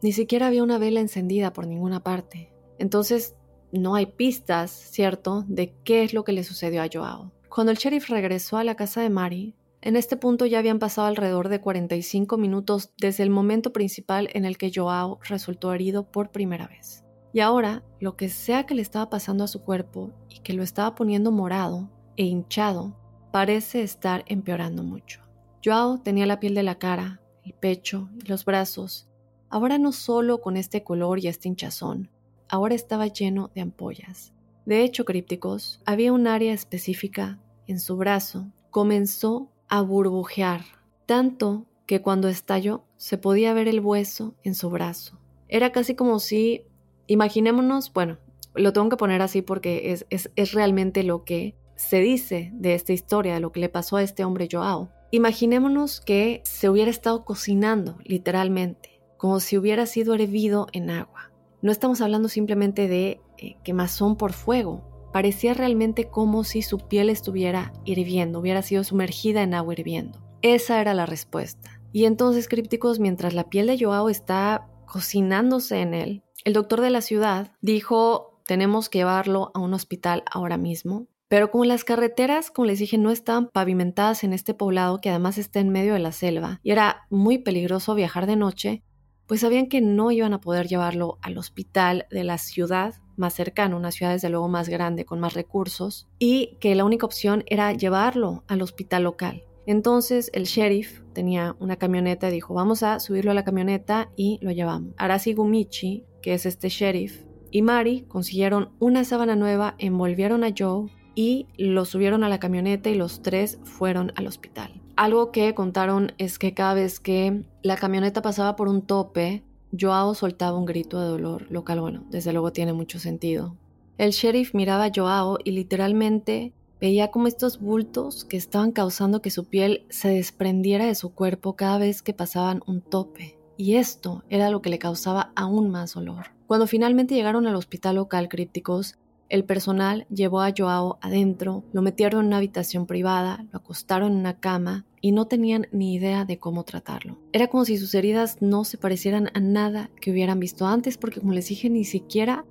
Ni 0.00 0.12
siquiera 0.12 0.46
había 0.46 0.62
una 0.62 0.78
vela 0.78 1.00
encendida 1.00 1.52
por 1.52 1.66
ninguna 1.66 2.02
parte. 2.02 2.50
Entonces, 2.78 3.34
no 3.70 3.94
hay 3.94 4.06
pistas, 4.06 4.70
¿cierto?, 4.70 5.44
de 5.48 5.74
qué 5.84 6.02
es 6.02 6.14
lo 6.14 6.24
que 6.24 6.32
le 6.32 6.44
sucedió 6.44 6.82
a 6.82 6.88
Joao. 6.90 7.30
Cuando 7.50 7.72
el 7.72 7.76
sheriff 7.76 8.08
regresó 8.08 8.56
a 8.56 8.64
la 8.64 8.74
casa 8.74 9.02
de 9.02 9.10
Mary, 9.10 9.54
en 9.82 9.96
este 9.96 10.16
punto 10.16 10.46
ya 10.46 10.60
habían 10.60 10.78
pasado 10.78 11.08
alrededor 11.08 11.48
de 11.48 11.60
45 11.60 12.38
minutos 12.38 12.92
desde 12.98 13.24
el 13.24 13.30
momento 13.30 13.72
principal 13.72 14.28
en 14.32 14.44
el 14.44 14.56
que 14.56 14.70
Joao 14.72 15.18
resultó 15.28 15.74
herido 15.74 16.10
por 16.10 16.30
primera 16.30 16.68
vez. 16.68 17.04
Y 17.32 17.40
ahora, 17.40 17.82
lo 17.98 18.16
que 18.16 18.28
sea 18.28 18.64
que 18.64 18.76
le 18.76 18.82
estaba 18.82 19.10
pasando 19.10 19.42
a 19.42 19.48
su 19.48 19.62
cuerpo 19.62 20.12
y 20.28 20.38
que 20.40 20.52
lo 20.52 20.62
estaba 20.62 20.94
poniendo 20.94 21.32
morado 21.32 21.90
e 22.16 22.24
hinchado, 22.24 22.96
parece 23.32 23.82
estar 23.82 24.22
empeorando 24.26 24.84
mucho. 24.84 25.20
Joao 25.64 25.98
tenía 25.98 26.26
la 26.26 26.38
piel 26.38 26.54
de 26.54 26.62
la 26.62 26.78
cara, 26.78 27.20
el 27.44 27.54
pecho 27.54 28.08
y 28.22 28.28
los 28.28 28.44
brazos, 28.44 29.08
ahora 29.48 29.78
no 29.78 29.92
solo 29.92 30.40
con 30.40 30.56
este 30.56 30.84
color 30.84 31.18
y 31.18 31.26
este 31.26 31.48
hinchazón, 31.48 32.08
ahora 32.48 32.74
estaba 32.74 33.08
lleno 33.08 33.50
de 33.54 33.62
ampollas. 33.62 34.32
De 34.64 34.82
hecho, 34.82 35.04
crípticos, 35.04 35.80
había 35.84 36.12
un 36.12 36.28
área 36.28 36.52
específica 36.52 37.40
en 37.66 37.80
su 37.80 37.96
brazo, 37.96 38.46
comenzó 38.70 39.51
a 39.72 39.80
burbujear, 39.80 40.66
tanto 41.06 41.64
que 41.86 42.02
cuando 42.02 42.28
estalló 42.28 42.84
se 42.98 43.16
podía 43.16 43.54
ver 43.54 43.68
el 43.68 43.80
hueso 43.80 44.34
en 44.44 44.54
su 44.54 44.68
brazo. 44.68 45.18
Era 45.48 45.72
casi 45.72 45.94
como 45.94 46.18
si, 46.18 46.66
imaginémonos, 47.06 47.90
bueno, 47.90 48.18
lo 48.54 48.74
tengo 48.74 48.90
que 48.90 48.98
poner 48.98 49.22
así 49.22 49.40
porque 49.40 49.92
es, 49.92 50.04
es, 50.10 50.52
realmente 50.52 51.04
lo 51.04 51.24
que 51.24 51.56
se 51.74 52.00
dice 52.00 52.50
de 52.52 52.74
esta 52.74 52.92
historia, 52.92 53.32
de 53.32 53.40
lo 53.40 53.50
que 53.50 53.60
le 53.60 53.70
pasó 53.70 53.96
a 53.96 54.02
este 54.02 54.26
hombre 54.26 54.46
Joao. 54.52 54.90
Imaginémonos 55.10 56.02
que 56.02 56.42
se 56.44 56.68
hubiera 56.68 56.90
estado 56.90 57.24
cocinando, 57.24 57.96
literalmente, 58.04 59.00
como 59.16 59.40
si 59.40 59.56
hubiera 59.56 59.86
sido 59.86 60.12
hervido 60.12 60.66
en 60.74 60.90
agua. 60.90 61.32
No 61.62 61.72
estamos 61.72 62.02
hablando 62.02 62.28
simplemente 62.28 62.88
de 62.88 63.22
eh, 63.38 63.56
quemazón 63.64 64.16
por 64.16 64.34
fuego, 64.34 64.91
Parecía 65.12 65.54
realmente 65.54 66.08
como 66.08 66.44
si 66.44 66.62
su 66.62 66.78
piel 66.78 67.10
estuviera 67.10 67.72
hirviendo, 67.84 68.40
hubiera 68.40 68.62
sido 68.62 68.82
sumergida 68.84 69.42
en 69.42 69.54
agua 69.54 69.74
hirviendo. 69.74 70.18
Esa 70.40 70.80
era 70.80 70.94
la 70.94 71.06
respuesta. 71.06 71.80
Y 71.92 72.06
entonces, 72.06 72.48
crípticos, 72.48 72.98
mientras 72.98 73.34
la 73.34 73.50
piel 73.50 73.66
de 73.66 73.78
Joao 73.78 74.08
está 74.08 74.68
cocinándose 74.86 75.80
en 75.80 75.94
él, 75.94 76.22
el 76.44 76.54
doctor 76.54 76.80
de 76.80 76.90
la 76.90 77.02
ciudad 77.02 77.52
dijo, 77.60 78.40
tenemos 78.46 78.88
que 78.88 78.98
llevarlo 78.98 79.50
a 79.54 79.60
un 79.60 79.74
hospital 79.74 80.24
ahora 80.30 80.56
mismo. 80.56 81.06
Pero 81.28 81.50
como 81.50 81.64
las 81.64 81.84
carreteras, 81.84 82.50
como 82.50 82.66
les 82.66 82.78
dije, 82.78 82.98
no 82.98 83.10
estaban 83.10 83.48
pavimentadas 83.48 84.24
en 84.24 84.32
este 84.32 84.52
poblado 84.52 85.00
que 85.00 85.10
además 85.10 85.38
está 85.38 85.60
en 85.60 85.70
medio 85.70 85.94
de 85.94 85.98
la 85.98 86.12
selva 86.12 86.60
y 86.62 86.72
era 86.72 87.06
muy 87.08 87.38
peligroso 87.38 87.94
viajar 87.94 88.26
de 88.26 88.36
noche, 88.36 88.82
pues 89.26 89.40
sabían 89.40 89.68
que 89.68 89.80
no 89.80 90.10
iban 90.10 90.34
a 90.34 90.40
poder 90.40 90.66
llevarlo 90.68 91.18
al 91.22 91.38
hospital 91.38 92.06
de 92.10 92.24
la 92.24 92.36
ciudad 92.36 92.94
más 93.16 93.34
cercano, 93.34 93.76
una 93.76 93.90
ciudad 93.90 94.12
desde 94.12 94.30
luego 94.30 94.48
más 94.48 94.68
grande, 94.68 95.04
con 95.04 95.20
más 95.20 95.34
recursos, 95.34 96.08
y 96.18 96.56
que 96.60 96.74
la 96.74 96.84
única 96.84 97.06
opción 97.06 97.44
era 97.46 97.72
llevarlo 97.72 98.44
al 98.48 98.62
hospital 98.62 99.04
local. 99.04 99.44
Entonces 99.66 100.30
el 100.32 100.44
sheriff 100.44 101.02
tenía 101.12 101.56
una 101.60 101.76
camioneta 101.76 102.28
y 102.28 102.32
dijo, 102.32 102.54
vamos 102.54 102.82
a 102.82 102.98
subirlo 102.98 103.30
a 103.30 103.34
la 103.34 103.44
camioneta 103.44 104.10
y 104.16 104.38
lo 104.42 104.50
llevamos. 104.50 104.94
Arasi 104.96 105.34
Gumichi, 105.34 106.04
que 106.20 106.34
es 106.34 106.46
este 106.46 106.68
sheriff, 106.68 107.24
y 107.50 107.62
Mari 107.62 108.02
consiguieron 108.08 108.70
una 108.78 109.04
sábana 109.04 109.36
nueva, 109.36 109.74
envolvieron 109.78 110.42
a 110.42 110.52
Joe 110.56 110.90
y 111.14 111.46
lo 111.56 111.84
subieron 111.84 112.24
a 112.24 112.28
la 112.28 112.40
camioneta 112.40 112.88
y 112.90 112.94
los 112.94 113.22
tres 113.22 113.58
fueron 113.62 114.12
al 114.16 114.26
hospital. 114.26 114.80
Algo 114.96 115.30
que 115.30 115.54
contaron 115.54 116.12
es 116.18 116.38
que 116.38 116.54
cada 116.54 116.74
vez 116.74 117.00
que 117.00 117.44
la 117.62 117.76
camioneta 117.76 118.22
pasaba 118.22 118.56
por 118.56 118.68
un 118.68 118.82
tope, 118.82 119.42
Joao 119.78 120.14
soltaba 120.14 120.58
un 120.58 120.66
grito 120.66 121.00
de 121.00 121.06
dolor, 121.06 121.46
lo 121.50 121.64
cual, 121.64 121.80
bueno, 121.80 122.04
desde 122.10 122.32
luego 122.32 122.52
tiene 122.52 122.72
mucho 122.72 122.98
sentido. 122.98 123.56
El 123.98 124.10
sheriff 124.10 124.54
miraba 124.54 124.86
a 124.86 124.90
Joao 124.94 125.38
y 125.44 125.52
literalmente 125.52 126.52
veía 126.80 127.10
como 127.10 127.28
estos 127.28 127.60
bultos 127.60 128.24
que 128.24 128.36
estaban 128.36 128.72
causando 128.72 129.22
que 129.22 129.30
su 129.30 129.44
piel 129.44 129.86
se 129.88 130.08
desprendiera 130.08 130.86
de 130.86 130.94
su 130.94 131.14
cuerpo 131.14 131.54
cada 131.56 131.78
vez 131.78 132.02
que 132.02 132.12
pasaban 132.12 132.62
un 132.66 132.80
tope. 132.80 133.38
Y 133.56 133.76
esto 133.76 134.24
era 134.28 134.50
lo 134.50 134.62
que 134.62 134.70
le 134.70 134.78
causaba 134.78 135.32
aún 135.36 135.70
más 135.70 135.94
dolor. 135.94 136.32
Cuando 136.46 136.66
finalmente 136.66 137.14
llegaron 137.14 137.46
al 137.46 137.54
hospital 137.54 137.96
local 137.96 138.28
crípticos, 138.28 138.98
el 139.32 139.44
personal 139.44 140.06
llevó 140.10 140.42
a 140.42 140.52
Joao 140.54 140.98
adentro, 141.00 141.64
lo 141.72 141.80
metieron 141.80 142.20
en 142.20 142.26
una 142.26 142.36
habitación 142.36 142.86
privada, 142.86 143.46
lo 143.50 143.60
acostaron 143.60 144.12
en 144.12 144.18
una 144.18 144.38
cama 144.38 144.84
y 145.00 145.12
no 145.12 145.26
tenían 145.26 145.68
ni 145.72 145.94
idea 145.94 146.26
de 146.26 146.38
cómo 146.38 146.64
tratarlo. 146.64 147.18
Era 147.32 147.46
como 147.46 147.64
si 147.64 147.78
sus 147.78 147.94
heridas 147.94 148.36
no 148.42 148.64
se 148.64 148.76
parecieran 148.76 149.30
a 149.32 149.40
nada 149.40 149.90
que 150.02 150.10
hubieran 150.10 150.38
visto 150.38 150.66
antes 150.66 150.98
porque 150.98 151.20
como 151.20 151.32
les 151.32 151.48
dije 151.48 151.70
ni 151.70 151.84
siquiera 151.84 152.44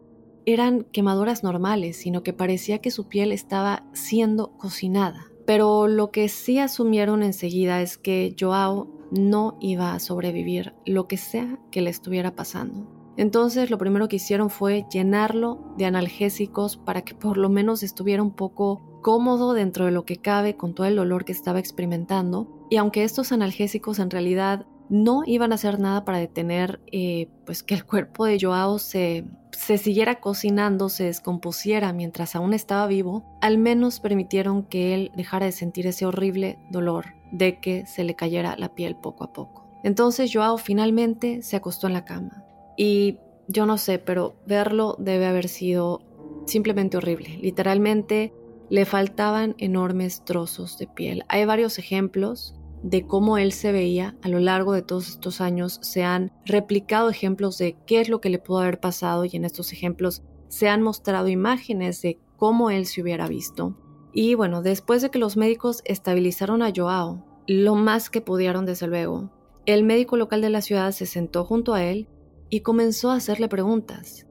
eran 0.48 0.84
quemaduras 0.86 1.44
normales, 1.44 1.98
sino 1.98 2.24
que 2.24 2.34
parecía 2.34 2.80
que 2.80 2.90
su 2.90 3.08
piel 3.08 3.32
estaba 3.32 3.86
siendo 3.94 4.58
cocinada. 4.58 5.28
Pero 5.46 5.88
lo 5.88 6.10
que 6.10 6.30
sí 6.30 6.58
asumieron 6.58 7.22
enseguida 7.22 7.84
es 7.84 8.00
que 8.00 8.36
Joao 8.40 8.88
no 9.12 9.56
iba 9.62 9.94
a 9.94 10.00
sobrevivir 10.00 10.74
lo 10.88 11.08
que 11.08 11.18
sea 11.18 11.60
que 11.70 11.82
le 11.82 11.92
estuviera 11.92 12.36
pasando. 12.36 12.91
Entonces 13.18 13.70
lo 13.70 13.78
primero 13.78 14.08
que 14.08 14.16
hicieron 14.18 14.50
fue 14.50 14.86
llenarlo 14.92 15.74
de 15.78 15.86
analgésicos 15.86 16.78
para 16.78 17.02
que 17.02 17.14
por 17.14 17.38
lo 17.38 17.50
menos 17.50 17.84
estuviera 17.84 18.24
un 18.24 18.32
poco 18.32 18.82
cómodo 19.02 19.54
dentro 19.54 19.86
de 19.86 19.92
lo 19.92 20.06
que 20.06 20.18
cabe 20.18 20.56
con 20.56 20.74
todo 20.74 20.88
el 20.88 20.96
dolor 20.96 21.26
que 21.26 21.32
estaba 21.32 21.60
experimentando. 21.60 22.68
Y 22.70 22.78
aunque 22.78 23.04
estos 23.04 23.32
analgésicos 23.32 24.00
en 24.00 24.10
realidad 24.10 24.66
no 24.90 25.24
iban 25.26 25.52
a 25.52 25.56
hacer 25.56 25.80
nada 25.80 26.04
para 26.04 26.18
detener 26.18 26.82
eh, 26.92 27.30
pues 27.46 27.64
que 27.64 27.76
el 27.76 27.86
cuerpo 27.86 28.26
de 28.26 28.38
Joao 28.40 28.78
se, 28.78 29.26
se 29.52 29.78
siguiera 29.78 30.20
cocinando, 30.20 30.90
se 30.90 31.06
descompusiera 31.06 31.94
mientras 31.94 32.36
aún 32.36 32.54
estaba 32.54 32.88
vivo, 32.88 33.24
al 33.42 33.58
menos 33.58 34.02
permitieron 34.02 34.64
que 34.64 34.94
él 34.94 35.12
dejara 35.16 35.46
de 35.46 35.54
sentir 35.54 35.88
ese 35.88 36.06
horrible 36.06 36.60
dolor 36.70 37.14
de 37.32 37.60
que 37.62 37.86
se 37.86 38.04
le 38.04 38.16
cayera 38.16 38.58
la 38.58 38.76
piel 38.76 38.98
poco 38.98 39.24
a 39.24 39.32
poco. 39.32 39.66
Entonces 39.84 40.30
Joao 40.34 40.58
finalmente 40.58 41.42
se 41.42 41.56
acostó 41.56 41.88
en 41.88 41.94
la 41.94 42.04
cama. 42.04 42.44
Y 42.78 43.18
yo 43.48 43.66
no 43.66 43.78
sé, 43.78 44.00
pero 44.00 44.36
verlo 44.46 44.96
debe 45.00 45.26
haber 45.26 45.48
sido 45.48 46.02
simplemente 46.46 46.98
horrible. 46.98 47.38
Literalmente 47.42 48.34
le 48.70 48.86
faltaban 48.86 49.56
enormes 49.58 50.24
trozos 50.24 50.78
de 50.78 50.88
piel. 50.88 51.24
Hay 51.28 51.46
varios 51.46 51.78
ejemplos 51.78 52.56
de 52.84 53.06
cómo 53.06 53.38
él 53.38 53.52
se 53.52 53.72
veía 53.72 54.16
a 54.22 54.30
lo 54.30 54.40
largo 54.40 54.74
de 54.74 54.82
todos 54.82 55.10
estos 55.10 55.42
años. 55.42 55.80
Se 55.82 56.04
han 56.04 56.32
replicado 56.46 57.10
ejemplos 57.10 57.58
de 57.58 57.76
qué 57.86 58.02
es 58.02 58.10
lo 58.10 58.22
que 58.22 58.30
le 58.30 58.40
pudo 58.40 58.60
haber 58.60 58.80
pasado 58.80 59.26
y 59.26 59.32
en 59.34 59.46
estos 59.46 59.72
ejemplos 59.74 60.24
se 60.48 60.68
han 60.68 60.82
mostrado 60.82 61.28
imágenes 61.28 62.02
de 62.02 62.20
cómo 62.38 62.70
él 62.70 62.86
se 62.86 63.02
hubiera 63.02 63.28
visto. 63.28 63.78
Y 64.14 64.36
bueno, 64.36 64.62
después 64.62 65.02
de 65.02 65.10
que 65.10 65.20
los 65.20 65.38
médicos 65.38 65.82
estabilizaron 65.86 66.62
a 66.62 66.72
Joao, 66.76 67.24
lo 67.48 67.76
más 67.76 68.10
que 68.10 68.22
pudieron 68.22 68.66
desde 68.66 68.88
luego, 68.88 69.32
el 69.66 69.84
médico 69.84 70.18
local 70.18 70.42
de 70.42 70.50
la 70.50 70.62
ciudad 70.62 70.92
se 70.92 71.06
sentó 71.06 71.46
junto 71.46 71.74
a 71.74 71.84
él 71.84 72.08
y 72.52 72.60
comenzó 72.60 73.10
a 73.10 73.16
hacerle 73.16 73.48
preguntas. 73.48 74.28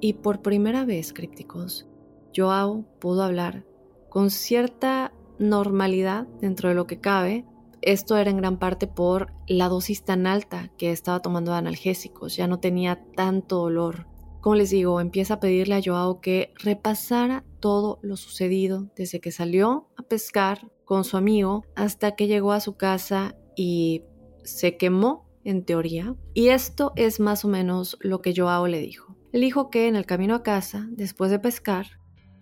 Y 0.00 0.14
por 0.14 0.42
primera 0.42 0.84
vez, 0.84 1.12
crípticos, 1.12 1.86
Joao 2.34 2.84
pudo 2.98 3.22
hablar 3.22 3.64
con 4.08 4.30
cierta 4.30 5.12
normalidad 5.38 6.26
dentro 6.40 6.68
de 6.68 6.74
lo 6.74 6.86
que 6.86 6.98
cabe, 6.98 7.44
esto 7.80 8.16
era 8.16 8.30
en 8.30 8.38
gran 8.38 8.58
parte 8.58 8.88
por 8.88 9.32
la 9.46 9.68
dosis 9.68 10.04
tan 10.04 10.26
alta 10.26 10.72
que 10.76 10.90
estaba 10.90 11.20
tomando 11.20 11.52
de 11.52 11.58
analgésicos, 11.58 12.34
ya 12.34 12.48
no 12.48 12.58
tenía 12.58 13.04
tanto 13.14 13.58
dolor. 13.58 14.08
Como 14.40 14.56
les 14.56 14.70
digo, 14.70 15.00
empieza 15.00 15.34
a 15.34 15.40
pedirle 15.40 15.74
a 15.76 15.82
Joao 15.84 16.20
que 16.20 16.52
repasara 16.56 17.44
todo 17.60 17.98
lo 18.02 18.16
sucedido 18.16 18.88
desde 18.96 19.20
que 19.20 19.30
salió 19.30 19.88
a 19.96 20.02
pescar 20.02 20.70
con 20.84 21.04
su 21.04 21.16
amigo 21.16 21.64
hasta 21.76 22.16
que 22.16 22.26
llegó 22.26 22.52
a 22.52 22.60
su 22.60 22.76
casa 22.76 23.36
y 23.56 24.04
se 24.42 24.76
quemó, 24.76 25.27
en 25.48 25.64
teoría. 25.64 26.14
Y 26.34 26.48
esto 26.48 26.92
es 26.96 27.20
más 27.20 27.44
o 27.44 27.48
menos 27.48 27.96
lo 28.00 28.20
que 28.20 28.34
Joao 28.36 28.66
le 28.66 28.80
dijo. 28.80 29.16
Le 29.32 29.40
dijo 29.40 29.70
que 29.70 29.88
en 29.88 29.96
el 29.96 30.06
camino 30.06 30.34
a 30.34 30.42
casa, 30.42 30.86
después 30.90 31.30
de 31.30 31.38
pescar, 31.38 31.86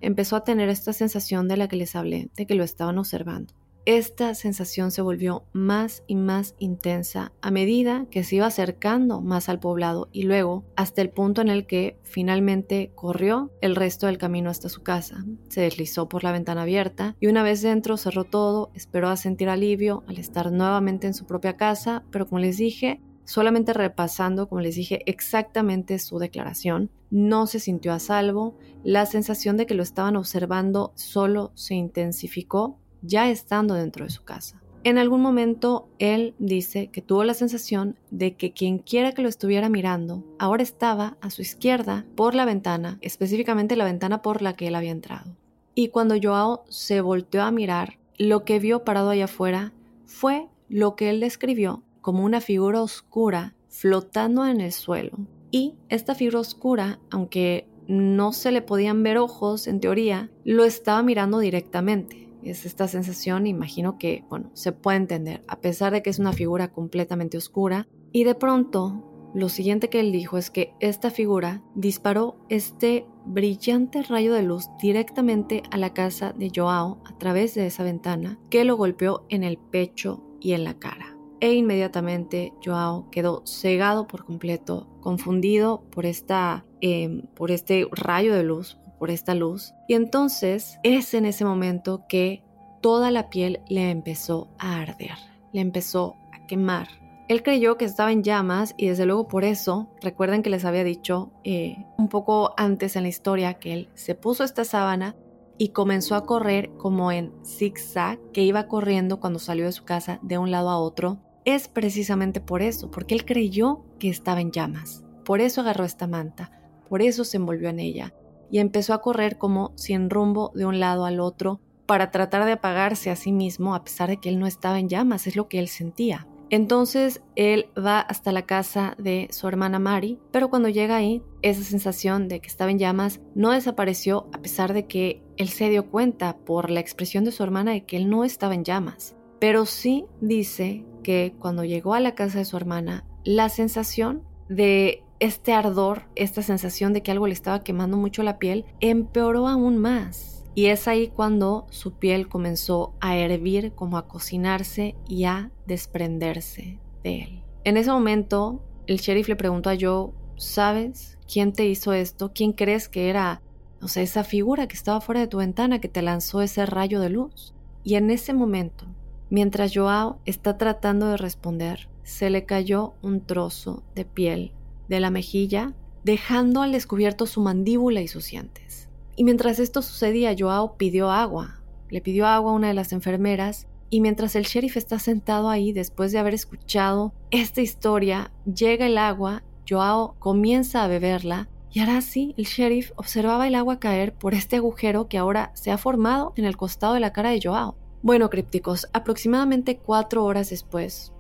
empezó 0.00 0.36
a 0.36 0.44
tener 0.44 0.68
esta 0.68 0.92
sensación 0.92 1.48
de 1.48 1.56
la 1.56 1.68
que 1.68 1.76
les 1.76 1.94
hablé, 1.96 2.30
de 2.36 2.46
que 2.46 2.54
lo 2.54 2.64
estaban 2.64 2.98
observando 2.98 3.54
esta 3.86 4.34
sensación 4.34 4.90
se 4.90 5.00
volvió 5.00 5.44
más 5.52 6.02
y 6.08 6.16
más 6.16 6.56
intensa 6.58 7.30
a 7.40 7.52
medida 7.52 8.06
que 8.10 8.24
se 8.24 8.34
iba 8.34 8.46
acercando 8.46 9.20
más 9.20 9.48
al 9.48 9.60
poblado 9.60 10.08
y 10.10 10.24
luego 10.24 10.64
hasta 10.74 11.02
el 11.02 11.10
punto 11.10 11.40
en 11.40 11.48
el 11.48 11.68
que 11.68 11.96
finalmente 12.02 12.90
corrió 12.96 13.52
el 13.60 13.76
resto 13.76 14.06
del 14.06 14.18
camino 14.18 14.50
hasta 14.50 14.68
su 14.68 14.82
casa. 14.82 15.24
Se 15.48 15.60
deslizó 15.60 16.08
por 16.08 16.24
la 16.24 16.32
ventana 16.32 16.62
abierta 16.62 17.14
y 17.20 17.28
una 17.28 17.44
vez 17.44 17.62
dentro 17.62 17.96
cerró 17.96 18.24
todo, 18.24 18.72
esperó 18.74 19.08
a 19.08 19.16
sentir 19.16 19.48
alivio 19.48 20.02
al 20.08 20.18
estar 20.18 20.50
nuevamente 20.50 21.06
en 21.06 21.14
su 21.14 21.24
propia 21.24 21.56
casa, 21.56 22.02
pero 22.10 22.26
como 22.26 22.40
les 22.40 22.56
dije, 22.56 23.00
solamente 23.24 23.72
repasando, 23.72 24.48
como 24.48 24.62
les 24.62 24.74
dije, 24.74 25.02
exactamente 25.06 26.00
su 26.00 26.18
declaración, 26.18 26.90
no 27.10 27.46
se 27.46 27.60
sintió 27.60 27.92
a 27.92 28.00
salvo, 28.00 28.56
la 28.82 29.06
sensación 29.06 29.56
de 29.56 29.66
que 29.66 29.74
lo 29.74 29.84
estaban 29.84 30.16
observando 30.16 30.92
solo 30.96 31.52
se 31.54 31.74
intensificó 31.76 32.80
ya 33.06 33.30
estando 33.30 33.74
dentro 33.74 34.04
de 34.04 34.10
su 34.10 34.24
casa. 34.24 34.60
En 34.86 34.98
algún 34.98 35.20
momento 35.20 35.88
él 35.98 36.34
dice 36.38 36.90
que 36.92 37.02
tuvo 37.02 37.24
la 37.24 37.34
sensación 37.34 37.98
de 38.12 38.36
que 38.36 38.52
quien 38.52 38.78
quiera 38.78 39.10
que 39.10 39.20
lo 39.20 39.28
estuviera 39.28 39.68
mirando 39.68 40.22
ahora 40.38 40.62
estaba 40.62 41.16
a 41.20 41.30
su 41.30 41.42
izquierda 41.42 42.06
por 42.14 42.36
la 42.36 42.44
ventana, 42.44 42.98
específicamente 43.00 43.74
la 43.74 43.84
ventana 43.84 44.22
por 44.22 44.42
la 44.42 44.54
que 44.54 44.68
él 44.68 44.76
había 44.76 44.92
entrado. 44.92 45.36
Y 45.74 45.88
cuando 45.88 46.14
Joao 46.22 46.62
se 46.68 47.00
volteó 47.00 47.42
a 47.42 47.50
mirar, 47.50 47.98
lo 48.16 48.44
que 48.44 48.60
vio 48.60 48.84
parado 48.84 49.10
allá 49.10 49.24
afuera 49.24 49.72
fue 50.04 50.46
lo 50.68 50.94
que 50.94 51.10
él 51.10 51.18
describió 51.18 51.82
como 52.00 52.24
una 52.24 52.40
figura 52.40 52.80
oscura 52.80 53.54
flotando 53.68 54.46
en 54.46 54.60
el 54.60 54.70
suelo. 54.70 55.18
Y 55.50 55.74
esta 55.88 56.14
figura 56.14 56.38
oscura, 56.38 57.00
aunque 57.10 57.66
no 57.88 58.32
se 58.32 58.52
le 58.52 58.62
podían 58.62 59.02
ver 59.02 59.18
ojos 59.18 59.66
en 59.66 59.80
teoría, 59.80 60.30
lo 60.44 60.64
estaba 60.64 61.02
mirando 61.02 61.40
directamente 61.40 62.25
es 62.50 62.66
esta 62.66 62.88
sensación, 62.88 63.46
imagino 63.46 63.98
que, 63.98 64.24
bueno, 64.28 64.50
se 64.54 64.72
puede 64.72 64.98
entender, 64.98 65.42
a 65.48 65.60
pesar 65.60 65.92
de 65.92 66.02
que 66.02 66.10
es 66.10 66.18
una 66.18 66.32
figura 66.32 66.72
completamente 66.72 67.36
oscura. 67.36 67.86
Y 68.12 68.24
de 68.24 68.34
pronto, 68.34 69.30
lo 69.34 69.48
siguiente 69.48 69.90
que 69.90 70.00
él 70.00 70.12
dijo 70.12 70.38
es 70.38 70.50
que 70.50 70.72
esta 70.80 71.10
figura 71.10 71.62
disparó 71.74 72.38
este 72.48 73.06
brillante 73.26 74.02
rayo 74.02 74.32
de 74.32 74.42
luz 74.42 74.70
directamente 74.80 75.62
a 75.70 75.76
la 75.76 75.92
casa 75.92 76.32
de 76.32 76.50
Joao 76.54 77.02
a 77.04 77.18
través 77.18 77.54
de 77.54 77.66
esa 77.66 77.82
ventana 77.82 78.38
que 78.48 78.64
lo 78.64 78.76
golpeó 78.76 79.26
en 79.28 79.44
el 79.44 79.58
pecho 79.58 80.24
y 80.40 80.52
en 80.52 80.64
la 80.64 80.78
cara. 80.78 81.18
E 81.40 81.52
inmediatamente 81.52 82.54
Joao 82.64 83.10
quedó 83.10 83.42
cegado 83.44 84.06
por 84.06 84.24
completo, 84.24 84.88
confundido 85.00 85.82
por, 85.90 86.06
esta, 86.06 86.64
em, 86.80 87.26
por 87.34 87.50
este 87.50 87.86
rayo 87.92 88.34
de 88.34 88.42
luz, 88.42 88.78
por 88.98 89.10
esta 89.10 89.34
luz. 89.34 89.74
Y 89.88 89.94
entonces 89.94 90.78
es 90.82 91.14
en 91.14 91.26
ese 91.26 91.44
momento 91.44 92.04
que 92.08 92.42
toda 92.80 93.10
la 93.10 93.30
piel 93.30 93.60
le 93.68 93.90
empezó 93.90 94.48
a 94.58 94.80
arder, 94.80 95.16
le 95.52 95.60
empezó 95.60 96.16
a 96.32 96.46
quemar. 96.46 96.88
Él 97.28 97.42
creyó 97.42 97.76
que 97.76 97.84
estaba 97.84 98.12
en 98.12 98.22
llamas 98.22 98.74
y 98.76 98.86
desde 98.86 99.06
luego 99.06 99.26
por 99.26 99.44
eso, 99.44 99.88
recuerden 100.00 100.42
que 100.42 100.50
les 100.50 100.64
había 100.64 100.84
dicho 100.84 101.32
eh, 101.42 101.84
un 101.98 102.08
poco 102.08 102.54
antes 102.56 102.94
en 102.94 103.02
la 103.02 103.08
historia 103.08 103.54
que 103.54 103.72
él 103.72 103.88
se 103.94 104.14
puso 104.14 104.44
esta 104.44 104.64
sábana 104.64 105.16
y 105.58 105.70
comenzó 105.70 106.14
a 106.14 106.24
correr 106.24 106.70
como 106.76 107.10
en 107.10 107.32
zigzag, 107.44 108.20
que 108.32 108.42
iba 108.42 108.68
corriendo 108.68 109.18
cuando 109.18 109.38
salió 109.38 109.64
de 109.64 109.72
su 109.72 109.84
casa 109.84 110.20
de 110.22 110.38
un 110.38 110.50
lado 110.50 110.70
a 110.70 110.78
otro. 110.78 111.18
Es 111.44 111.66
precisamente 111.66 112.40
por 112.40 112.62
eso, 112.62 112.90
porque 112.90 113.14
él 113.14 113.24
creyó 113.24 113.84
que 113.98 114.08
estaba 114.08 114.40
en 114.40 114.52
llamas. 114.52 115.02
Por 115.24 115.40
eso 115.40 115.62
agarró 115.62 115.84
esta 115.84 116.06
manta, 116.06 116.52
por 116.88 117.02
eso 117.02 117.24
se 117.24 117.38
envolvió 117.38 117.68
en 117.70 117.80
ella 117.80 118.14
y 118.50 118.58
empezó 118.58 118.94
a 118.94 119.00
correr 119.00 119.38
como 119.38 119.72
sin 119.76 120.10
rumbo 120.10 120.52
de 120.54 120.66
un 120.66 120.80
lado 120.80 121.04
al 121.04 121.20
otro 121.20 121.60
para 121.86 122.10
tratar 122.10 122.44
de 122.44 122.52
apagarse 122.52 123.10
a 123.10 123.16
sí 123.16 123.32
mismo 123.32 123.74
a 123.74 123.84
pesar 123.84 124.08
de 124.08 124.18
que 124.18 124.28
él 124.28 124.38
no 124.38 124.46
estaba 124.46 124.78
en 124.78 124.88
llamas, 124.88 125.26
es 125.26 125.36
lo 125.36 125.48
que 125.48 125.58
él 125.58 125.68
sentía. 125.68 126.26
Entonces 126.48 127.22
él 127.34 127.70
va 127.76 128.00
hasta 128.00 128.30
la 128.30 128.42
casa 128.42 128.94
de 128.98 129.28
su 129.30 129.48
hermana 129.48 129.78
Mari, 129.78 130.20
pero 130.30 130.48
cuando 130.48 130.68
llega 130.68 130.96
ahí, 130.96 131.22
esa 131.42 131.62
sensación 131.62 132.28
de 132.28 132.40
que 132.40 132.48
estaba 132.48 132.70
en 132.70 132.78
llamas 132.78 133.20
no 133.34 133.50
desapareció 133.50 134.28
a 134.32 134.38
pesar 134.38 134.72
de 134.72 134.86
que 134.86 135.22
él 135.36 135.48
se 135.48 135.68
dio 135.68 135.90
cuenta 135.90 136.36
por 136.38 136.70
la 136.70 136.80
expresión 136.80 137.24
de 137.24 137.32
su 137.32 137.42
hermana 137.42 137.72
de 137.72 137.84
que 137.84 137.96
él 137.96 138.08
no 138.08 138.24
estaba 138.24 138.54
en 138.54 138.64
llamas. 138.64 139.16
Pero 139.40 139.66
sí 139.66 140.06
dice 140.20 140.84
que 141.02 141.34
cuando 141.38 141.64
llegó 141.64 141.94
a 141.94 142.00
la 142.00 142.14
casa 142.14 142.38
de 142.38 142.44
su 142.44 142.56
hermana, 142.56 143.04
la 143.24 143.48
sensación 143.48 144.22
de 144.48 145.02
este 145.20 145.52
ardor, 145.52 146.02
esta 146.14 146.42
sensación 146.42 146.92
de 146.92 147.02
que 147.02 147.10
algo 147.10 147.26
le 147.26 147.32
estaba 147.32 147.62
quemando 147.62 147.96
mucho 147.96 148.22
la 148.22 148.38
piel, 148.38 148.64
empeoró 148.80 149.48
aún 149.48 149.78
más. 149.78 150.44
Y 150.54 150.66
es 150.66 150.88
ahí 150.88 151.08
cuando 151.08 151.66
su 151.70 151.92
piel 151.92 152.28
comenzó 152.28 152.94
a 153.00 153.16
hervir, 153.16 153.72
como 153.72 153.98
a 153.98 154.08
cocinarse 154.08 154.94
y 155.06 155.24
a 155.24 155.50
desprenderse 155.66 156.78
de 157.02 157.22
él. 157.22 157.42
En 157.64 157.76
ese 157.76 157.90
momento, 157.90 158.62
el 158.86 158.98
sheriff 158.98 159.28
le 159.28 159.36
preguntó 159.36 159.70
a 159.70 159.76
Joe, 159.78 160.12
¿sabes 160.36 161.18
quién 161.30 161.52
te 161.52 161.66
hizo 161.66 161.92
esto? 161.92 162.32
¿Quién 162.34 162.52
crees 162.52 162.88
que 162.88 163.10
era, 163.10 163.42
o 163.82 163.88
sea, 163.88 164.02
esa 164.02 164.24
figura 164.24 164.66
que 164.66 164.76
estaba 164.76 165.00
fuera 165.00 165.20
de 165.20 165.26
tu 165.26 165.38
ventana 165.38 165.80
que 165.80 165.88
te 165.88 166.00
lanzó 166.00 166.40
ese 166.40 166.64
rayo 166.64 167.00
de 167.00 167.10
luz? 167.10 167.54
Y 167.84 167.96
en 167.96 168.10
ese 168.10 168.32
momento, 168.32 168.86
mientras 169.28 169.72
Joao 169.74 170.20
está 170.24 170.56
tratando 170.56 171.08
de 171.08 171.16
responder, 171.18 171.88
se 172.02 172.30
le 172.30 172.46
cayó 172.46 172.94
un 173.02 173.20
trozo 173.20 173.82
de 173.94 174.04
piel 174.04 174.52
de 174.88 175.00
la 175.00 175.10
mejilla, 175.10 175.74
dejando 176.04 176.62
al 176.62 176.72
descubierto 176.72 177.26
su 177.26 177.40
mandíbula 177.40 178.00
y 178.00 178.08
sus 178.08 178.30
dientes. 178.30 178.88
Y 179.16 179.24
mientras 179.24 179.58
esto 179.58 179.82
sucedía, 179.82 180.34
Joao 180.38 180.76
pidió 180.76 181.10
agua. 181.10 181.60
Le 181.88 182.00
pidió 182.00 182.26
agua 182.26 182.52
a 182.52 182.54
una 182.54 182.68
de 182.68 182.74
las 182.74 182.92
enfermeras 182.92 183.66
y 183.88 184.00
mientras 184.00 184.36
el 184.36 184.44
sheriff 184.44 184.76
está 184.76 184.98
sentado 184.98 185.48
ahí 185.48 185.72
después 185.72 186.12
de 186.12 186.18
haber 186.18 186.34
escuchado 186.34 187.12
esta 187.30 187.60
historia, 187.60 188.32
llega 188.44 188.86
el 188.86 188.98
agua, 188.98 189.42
Joao 189.68 190.16
comienza 190.18 190.82
a 190.82 190.88
beberla 190.88 191.48
y 191.76 191.80
ahora 191.80 192.00
sí, 192.00 192.34
el 192.38 192.44
sheriff 192.44 192.92
observaba 192.96 193.46
el 193.46 193.54
agua 193.54 193.78
caer 193.78 194.14
por 194.14 194.32
este 194.32 194.56
agujero 194.56 195.08
que 195.08 195.18
ahora 195.18 195.52
se 195.54 195.70
ha 195.70 195.78
formado 195.78 196.32
en 196.36 196.46
el 196.46 196.56
costado 196.56 196.94
de 196.94 197.00
la 197.00 197.12
cara 197.12 197.30
de 197.30 197.40
Joao. 197.42 197.76
Bueno, 198.02 198.30
crípticos, 198.30 198.88
aproximadamente 198.92 199.76
cuatro 199.76 200.24
horas 200.24 200.50
después, 200.50 201.12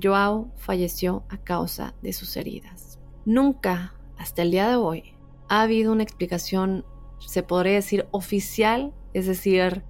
Joao 0.00 0.50
falleció 0.56 1.24
a 1.28 1.38
causa 1.38 1.94
de 2.02 2.12
sus 2.12 2.36
heridas. 2.36 2.91
Nunca, 3.24 3.94
hasta 4.16 4.42
el 4.42 4.50
día 4.50 4.68
de 4.68 4.76
hoy, 4.76 5.14
ha 5.48 5.62
habido 5.62 5.92
una 5.92 6.02
explicación, 6.02 6.84
se 7.18 7.42
podría 7.42 7.74
decir, 7.74 8.06
oficial, 8.10 8.92
es 9.14 9.26
decir, 9.26 9.84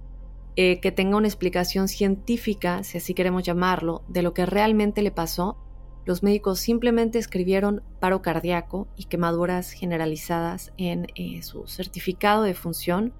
eh, 0.55 0.79
que 0.79 0.91
tenga 0.91 1.17
una 1.17 1.27
explicación 1.27 1.87
científica, 1.87 2.83
si 2.83 2.99
así 2.99 3.15
queremos 3.15 3.43
llamarlo, 3.43 4.03
de 4.07 4.21
lo 4.21 4.33
que 4.35 4.45
realmente 4.45 5.01
le 5.01 5.09
pasó. 5.09 5.57
Los 6.05 6.21
médicos 6.21 6.59
simplemente 6.59 7.17
escribieron 7.17 7.81
paro 7.99 8.21
cardíaco 8.21 8.87
y 8.95 9.05
quemaduras 9.05 9.71
generalizadas 9.71 10.71
en 10.77 11.07
eh, 11.15 11.41
su 11.41 11.65
certificado 11.65 12.43
de 12.43 12.53
función, 12.53 13.13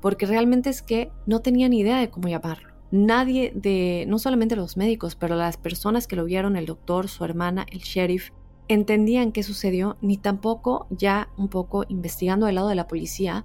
porque 0.00 0.26
realmente 0.26 0.70
es 0.70 0.82
que 0.82 1.12
no 1.26 1.42
tenían 1.42 1.74
idea 1.74 2.00
de 2.00 2.10
cómo 2.10 2.28
llamarlo. 2.28 2.70
Nadie 2.90 3.52
de, 3.54 4.04
no 4.08 4.18
solamente 4.18 4.56
los 4.56 4.76
médicos, 4.76 5.14
pero 5.14 5.36
las 5.36 5.58
personas 5.58 6.08
que 6.08 6.16
lo 6.16 6.24
vieron, 6.24 6.56
el 6.56 6.66
doctor, 6.66 7.08
su 7.08 7.24
hermana, 7.24 7.66
el 7.70 7.80
sheriff, 7.80 8.30
entendían 8.74 9.32
qué 9.32 9.42
sucedió, 9.42 9.96
ni 10.00 10.16
tampoco 10.16 10.86
ya 10.90 11.28
un 11.36 11.48
poco 11.48 11.84
investigando 11.88 12.46
del 12.46 12.54
lado 12.54 12.68
de 12.68 12.74
la 12.74 12.86
policía, 12.86 13.44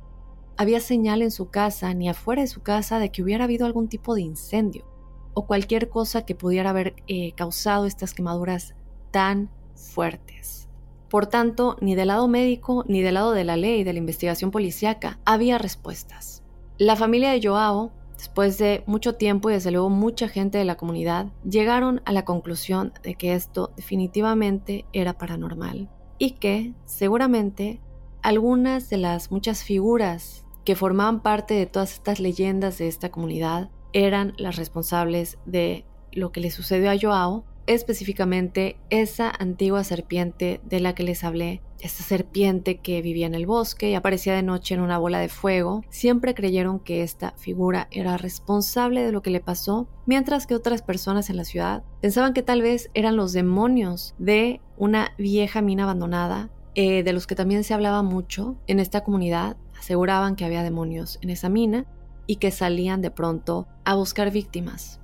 había 0.58 0.80
señal 0.80 1.22
en 1.22 1.32
su 1.32 1.50
casa 1.50 1.94
ni 1.94 2.10
afuera 2.10 2.42
de 2.42 2.48
su 2.48 2.62
casa 2.62 3.00
de 3.00 3.12
que 3.12 3.24
hubiera 3.24 3.44
habido 3.44 3.66
algún 3.66 3.88
tipo 3.88 4.16
de 4.16 4.22
incendio 4.22 4.86
o 5.34 5.48
cualquier 5.48 5.90
cosa 5.90 6.26
que 6.26 6.36
pudiera 6.36 6.70
haber 6.70 6.96
eh, 7.08 7.34
causado 7.34 7.86
estas 7.86 8.14
quemaduras 8.14 8.76
tan 9.12 9.50
fuertes. 9.76 10.70
Por 11.10 11.28
tanto, 11.28 11.78
ni 11.82 11.96
del 11.96 12.08
lado 12.08 12.28
médico 12.28 12.86
ni 12.88 13.02
del 13.02 13.16
lado 13.16 13.32
de 13.34 13.44
la 13.44 13.58
ley 13.58 13.84
de 13.84 13.94
la 13.94 14.00
investigación 14.00 14.52
policíaca 14.52 15.20
había 15.26 15.58
respuestas. 15.58 16.44
La 16.78 16.96
familia 16.96 17.32
de 17.32 17.46
Joao, 17.46 17.92
después 18.18 18.58
de 18.58 18.84
mucho 18.86 19.16
tiempo 19.16 19.50
y 19.50 19.54
desde 19.54 19.72
luego 19.72 19.90
mucha 19.90 20.28
gente 20.28 20.58
de 20.58 20.66
la 20.66 20.76
comunidad, 20.76 21.28
llegaron 21.44 22.02
a 22.06 22.12
la 22.12 22.26
conclusión 22.26 22.94
de 23.04 23.16
que 23.16 23.34
esto 23.34 23.72
definitivamente 23.76 24.86
era 24.94 25.18
paranormal 25.18 25.90
y 26.18 26.32
que 26.32 26.74
seguramente 26.86 27.82
algunas 28.22 28.90
de 28.90 28.98
las 28.98 29.32
muchas 29.32 29.64
figuras 29.64 30.46
que 30.64 30.76
formaban 30.76 31.22
parte 31.22 31.54
de 31.54 31.68
todas 31.68 31.94
estas 31.94 32.20
leyendas 32.20 32.78
de 32.78 32.88
esta 32.88 33.12
comunidad 33.12 33.70
eran 33.94 34.34
las 34.38 34.56
responsables 34.56 35.38
de 35.46 35.86
lo 36.12 36.32
que 36.32 36.40
le 36.40 36.52
sucedió 36.52 36.90
a 36.90 36.98
Joao 37.00 37.46
específicamente 37.68 38.78
esa 38.90 39.30
antigua 39.30 39.84
serpiente 39.84 40.62
de 40.64 40.80
la 40.80 40.94
que 40.96 41.04
les 41.04 41.24
hablé, 41.24 41.62
esta 41.80 42.04
serpiente 42.04 42.78
que 42.78 43.02
vivía 43.02 43.28
en 43.28 43.36
el 43.36 43.46
bosque 43.46 43.90
y 43.90 43.96
aparecía 43.96 44.34
de 44.34 44.44
noche 44.44 44.76
en 44.76 44.82
una 44.82 44.98
bola 44.98 45.20
de 45.20 45.30
fuego, 45.30 45.84
siempre 45.90 46.34
creyeron 46.34 46.80
que 46.80 47.04
esta 47.04 47.32
figura 47.38 47.88
era 47.92 48.18
responsable 48.18 49.04
de 49.04 49.12
lo 49.12 49.22
que 49.22 49.30
le 49.30 49.40
pasó, 49.40 49.88
mientras 50.06 50.48
que 50.48 50.56
otras 50.56 50.82
personas 50.82 51.30
en 51.30 51.38
la 51.38 51.46
ciudad 51.46 51.84
pensaban 52.02 52.34
que 52.34 52.44
tal 52.44 52.62
vez 52.62 52.90
eran 52.94 53.16
los 53.16 53.34
demonios 53.34 54.16
de 54.18 54.62
una 54.78 55.14
vieja 55.18 55.62
mina 55.62 55.84
abandonada, 55.84 56.50
eh, 56.76 57.04
de 57.04 57.14
los 57.14 57.28
que 57.28 57.36
también 57.36 57.64
se 57.64 57.74
hablaba 57.74 58.04
mucho 58.04 58.58
en 58.68 58.80
esta 58.80 59.04
comunidad, 59.04 59.58
aseguraban 59.78 60.36
que 60.36 60.46
había 60.46 60.64
demonios 60.64 61.20
en 61.22 61.30
esa 61.30 61.50
mina 61.50 61.86
y 62.28 62.38
que 62.38 62.52
salían 62.52 63.02
de 63.02 63.12
pronto 63.12 63.68
a 63.84 63.96
buscar 63.96 64.32
víctimas. 64.32 65.00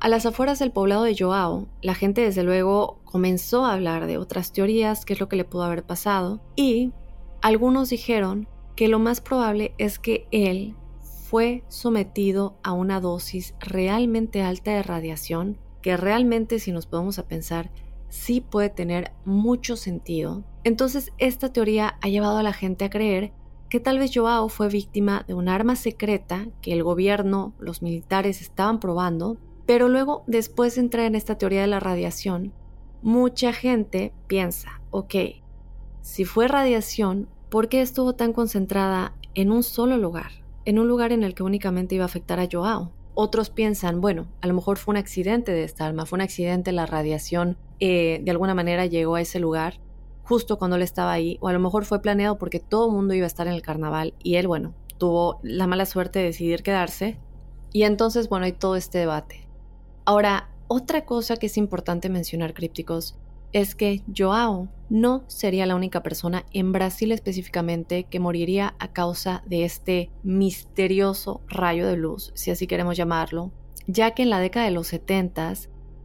A 0.00 0.08
las 0.08 0.26
afueras 0.26 0.58
del 0.58 0.70
poblado 0.70 1.04
de 1.04 1.16
Joao, 1.18 1.66
la 1.80 1.94
gente 1.94 2.20
desde 2.20 2.42
luego 2.42 3.00
comenzó 3.04 3.64
a 3.64 3.72
hablar 3.72 4.06
de 4.06 4.18
otras 4.18 4.52
teorías, 4.52 5.04
qué 5.04 5.14
es 5.14 5.20
lo 5.20 5.28
que 5.28 5.36
le 5.36 5.44
pudo 5.44 5.62
haber 5.62 5.84
pasado, 5.84 6.40
y 6.56 6.92
algunos 7.40 7.90
dijeron 7.90 8.48
que 8.76 8.88
lo 8.88 8.98
más 8.98 9.20
probable 9.20 9.74
es 9.78 9.98
que 9.98 10.26
él 10.30 10.76
fue 11.00 11.64
sometido 11.68 12.58
a 12.62 12.72
una 12.72 13.00
dosis 13.00 13.54
realmente 13.60 14.42
alta 14.42 14.72
de 14.72 14.82
radiación, 14.82 15.58
que 15.80 15.96
realmente 15.96 16.58
si 16.58 16.72
nos 16.72 16.86
podemos 16.86 17.18
a 17.18 17.26
pensar, 17.26 17.70
sí 18.08 18.40
puede 18.40 18.68
tener 18.68 19.12
mucho 19.24 19.76
sentido. 19.76 20.44
Entonces 20.64 21.12
esta 21.18 21.52
teoría 21.52 21.98
ha 22.00 22.08
llevado 22.08 22.38
a 22.38 22.42
la 22.42 22.52
gente 22.52 22.84
a 22.84 22.90
creer 22.90 23.32
que 23.68 23.80
tal 23.80 23.98
vez 23.98 24.12
Joao 24.14 24.48
fue 24.48 24.68
víctima 24.68 25.24
de 25.26 25.34
un 25.34 25.48
arma 25.48 25.76
secreta 25.76 26.46
que 26.62 26.72
el 26.72 26.84
gobierno, 26.84 27.54
los 27.58 27.82
militares 27.82 28.40
estaban 28.40 28.78
probando 28.78 29.36
pero 29.66 29.88
luego, 29.88 30.24
después 30.26 30.74
de 30.74 30.82
entrar 30.82 31.06
en 31.06 31.14
esta 31.14 31.38
teoría 31.38 31.62
de 31.62 31.66
la 31.66 31.80
radiación, 31.80 32.52
mucha 33.02 33.52
gente 33.52 34.12
piensa, 34.26 34.80
ok, 34.90 35.14
si 36.02 36.24
fue 36.24 36.48
radiación, 36.48 37.28
¿por 37.48 37.68
qué 37.68 37.80
estuvo 37.80 38.14
tan 38.14 38.32
concentrada 38.32 39.14
en 39.34 39.50
un 39.50 39.62
solo 39.62 39.96
lugar? 39.96 40.30
En 40.64 40.78
un 40.78 40.88
lugar 40.88 41.12
en 41.12 41.22
el 41.22 41.34
que 41.34 41.42
únicamente 41.42 41.94
iba 41.94 42.04
a 42.04 42.06
afectar 42.06 42.40
a 42.40 42.48
Joao. 42.50 42.92
Otros 43.14 43.50
piensan, 43.50 44.00
bueno, 44.00 44.26
a 44.40 44.46
lo 44.46 44.54
mejor 44.54 44.76
fue 44.76 44.92
un 44.92 44.96
accidente 44.96 45.52
de 45.52 45.64
esta 45.64 45.86
arma, 45.86 46.04
fue 46.04 46.16
un 46.16 46.22
accidente, 46.22 46.72
la 46.72 46.86
radiación 46.86 47.56
eh, 47.80 48.20
de 48.22 48.30
alguna 48.30 48.54
manera 48.54 48.86
llegó 48.86 49.14
a 49.14 49.20
ese 49.20 49.38
lugar 49.38 49.80
justo 50.24 50.58
cuando 50.58 50.76
él 50.76 50.82
estaba 50.82 51.12
ahí, 51.12 51.38
o 51.40 51.48
a 51.48 51.52
lo 51.52 51.60
mejor 51.60 51.84
fue 51.84 52.00
planeado 52.00 52.38
porque 52.38 52.60
todo 52.60 52.86
el 52.86 52.92
mundo 52.92 53.14
iba 53.14 53.24
a 53.24 53.28
estar 53.28 53.46
en 53.46 53.52
el 53.52 53.62
carnaval 53.62 54.14
y 54.22 54.36
él, 54.36 54.48
bueno, 54.48 54.74
tuvo 54.98 55.38
la 55.42 55.66
mala 55.66 55.86
suerte 55.86 56.18
de 56.18 56.26
decidir 56.26 56.62
quedarse. 56.62 57.18
Y 57.72 57.82
entonces, 57.82 58.28
bueno, 58.28 58.46
hay 58.46 58.52
todo 58.52 58.76
este 58.76 58.98
debate. 58.98 59.43
Ahora, 60.04 60.50
otra 60.68 61.04
cosa 61.04 61.36
que 61.36 61.46
es 61.46 61.56
importante 61.56 62.08
mencionar, 62.08 62.52
crípticos, 62.52 63.16
es 63.52 63.74
que 63.74 64.02
Joao 64.14 64.68
no 64.90 65.24
sería 65.28 65.64
la 65.64 65.76
única 65.76 66.02
persona 66.02 66.44
en 66.52 66.72
Brasil 66.72 67.12
específicamente 67.12 68.04
que 68.04 68.18
moriría 68.18 68.74
a 68.80 68.92
causa 68.92 69.42
de 69.46 69.64
este 69.64 70.10
misterioso 70.24 71.40
rayo 71.46 71.86
de 71.86 71.96
luz, 71.96 72.32
si 72.34 72.50
así 72.50 72.66
queremos 72.66 72.96
llamarlo, 72.96 73.52
ya 73.86 74.10
que 74.10 74.24
en 74.24 74.30
la 74.30 74.40
década 74.40 74.66
de 74.66 74.72
los 74.72 74.88
70 74.88 75.54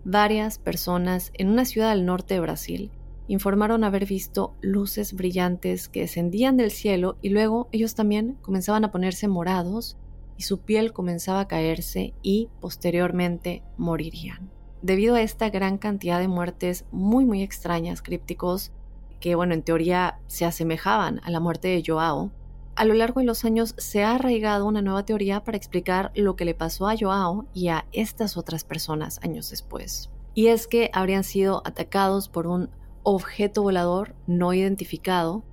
varias 0.06 0.60
personas 0.60 1.32
en 1.34 1.50
una 1.50 1.66
ciudad 1.66 1.90
al 1.90 2.06
norte 2.06 2.36
de 2.36 2.40
Brasil 2.40 2.92
informaron 3.28 3.84
haber 3.84 4.06
visto 4.06 4.56
luces 4.62 5.14
brillantes 5.14 5.90
que 5.90 6.02
descendían 6.02 6.56
del 6.56 6.72
cielo 6.72 7.18
y 7.22 7.30
luego 7.30 7.68
ellos 7.72 7.96
también 7.96 8.38
comenzaban 8.42 8.86
a 8.86 8.92
ponerse 8.92 9.28
morados 9.28 9.98
y 10.40 10.44
su 10.44 10.62
piel 10.62 10.94
comenzaba 10.94 11.42
a 11.42 11.48
caerse 11.50 12.14
y 12.24 12.48
posteriormente 12.62 13.62
morirían. 13.78 14.50
Debido 14.82 15.16
a 15.16 15.22
esta 15.22 15.50
gran 15.50 15.78
cantidad 15.78 16.18
de 16.18 16.30
muertes 16.30 16.86
muy 16.92 17.26
muy 17.26 17.44
extrañas, 17.44 18.02
crípticos, 18.02 18.72
que 19.20 19.36
bueno, 19.36 19.54
en 19.54 19.64
teoría 19.64 20.22
se 20.28 20.46
asemejaban 20.46 21.20
a 21.26 21.30
la 21.30 21.42
muerte 21.42 21.68
de 21.68 21.84
Joao, 21.86 22.32
a 22.78 22.86
lo 22.86 22.94
largo 22.94 23.20
de 23.20 23.26
los 23.26 23.44
años 23.44 23.76
se 23.78 24.06
ha 24.06 24.16
arraigado 24.16 24.66
una 24.66 24.82
nueva 24.82 25.04
teoría 25.04 25.44
para 25.44 25.58
explicar 25.58 26.14
lo 26.16 26.38
que 26.38 26.46
le 26.46 26.56
pasó 26.56 26.88
a 26.88 26.96
Joao 26.98 27.46
y 27.54 27.68
a 27.68 27.86
estas 27.92 28.38
otras 28.38 28.64
personas 28.64 29.20
años 29.22 29.50
después. 29.50 30.10
Y 30.36 30.48
es 30.48 30.68
que 30.68 30.90
habrían 30.94 31.26
sido 31.26 31.62
atacados 31.66 32.30
por 32.30 32.48
un 32.48 32.70
objeto 33.04 33.62
volador 33.62 34.16
no 34.26 34.54
identificado 34.54 35.44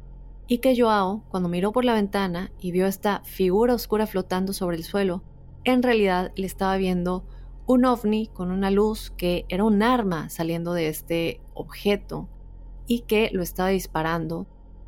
y 0.48 0.58
que 0.58 0.80
Joao, 0.80 1.22
cuando 1.28 1.48
miró 1.48 1.72
por 1.72 1.84
la 1.84 1.94
ventana 1.94 2.52
y 2.60 2.70
vio 2.70 2.86
esta 2.86 3.22
figura 3.24 3.74
oscura 3.74 4.06
flotando 4.06 4.52
sobre 4.52 4.76
el 4.76 4.84
suelo, 4.84 5.22
en 5.64 5.82
realidad 5.82 6.32
le 6.36 6.46
estaba 6.46 6.76
viendo 6.76 7.24
un 7.66 7.84
ovni 7.84 8.28
con 8.28 8.52
una 8.52 8.70
luz 8.70 9.10
que 9.16 9.44
era 9.48 9.64
un 9.64 9.82
arma 9.82 10.28
saliendo 10.28 10.72
de 10.72 10.88
este 10.88 11.40
objeto 11.54 12.28
y 12.86 13.00
que 13.00 13.30
lo 13.32 13.42
estaba 13.42 13.70
disparando 13.70 14.46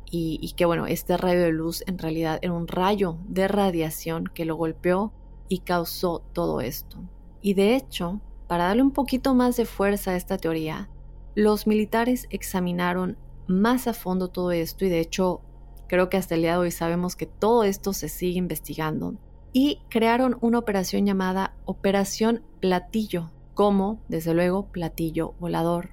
y, 0.09 0.39
y, 0.41 0.53
que 0.53 0.65
bueno, 0.65 0.87
este 0.87 1.17
rayo 1.17 1.41
de 1.41 1.51
luz 1.51 1.83
en 1.85 1.99
realidad 1.99 2.39
era 2.41 2.53
un 2.53 2.67
rayo 2.67 3.17
de 3.27 3.47
radiación 3.47 4.25
que 4.33 4.45
lo 4.45 4.55
golpeó 4.55 5.13
y 5.49 5.59
causó 5.59 6.23
todo 6.33 6.61
esto. 6.61 6.97
Y 7.41 7.53
de 7.53 7.75
hecho, 7.75 8.21
para 8.47 8.65
darle 8.65 8.81
un 8.81 8.91
poquito 8.91 9.35
más 9.35 9.57
de 9.57 9.65
fuerza 9.65 10.11
a 10.11 10.15
esta 10.15 10.37
teoría, 10.37 10.89
los 11.35 11.67
militares 11.67 12.27
examinaron 12.31 13.17
más 13.47 13.87
a 13.87 13.93
fondo 13.93 14.29
todo 14.29 14.51
esto 14.51 14.85
y 14.85 14.89
de 14.89 14.99
hecho 14.99 15.41
Creo 15.89 16.07
que 16.07 16.17
hasta 16.17 16.35
el 16.35 16.41
día 16.41 16.51
de 16.51 16.57
hoy 16.59 16.71
sabemos 16.71 17.15
que 17.15 17.25
todo 17.25 17.63
esto 17.63 17.93
se 17.93 18.09
sigue 18.09 18.37
investigando. 18.37 19.15
Y 19.51 19.81
crearon 19.89 20.37
una 20.39 20.59
operación 20.59 21.07
llamada 21.07 21.55
Operación 21.65 22.43
Platillo, 22.59 23.31
como, 23.55 23.99
desde 24.07 24.35
luego, 24.35 24.67
platillo 24.67 25.33
volador. 25.39 25.89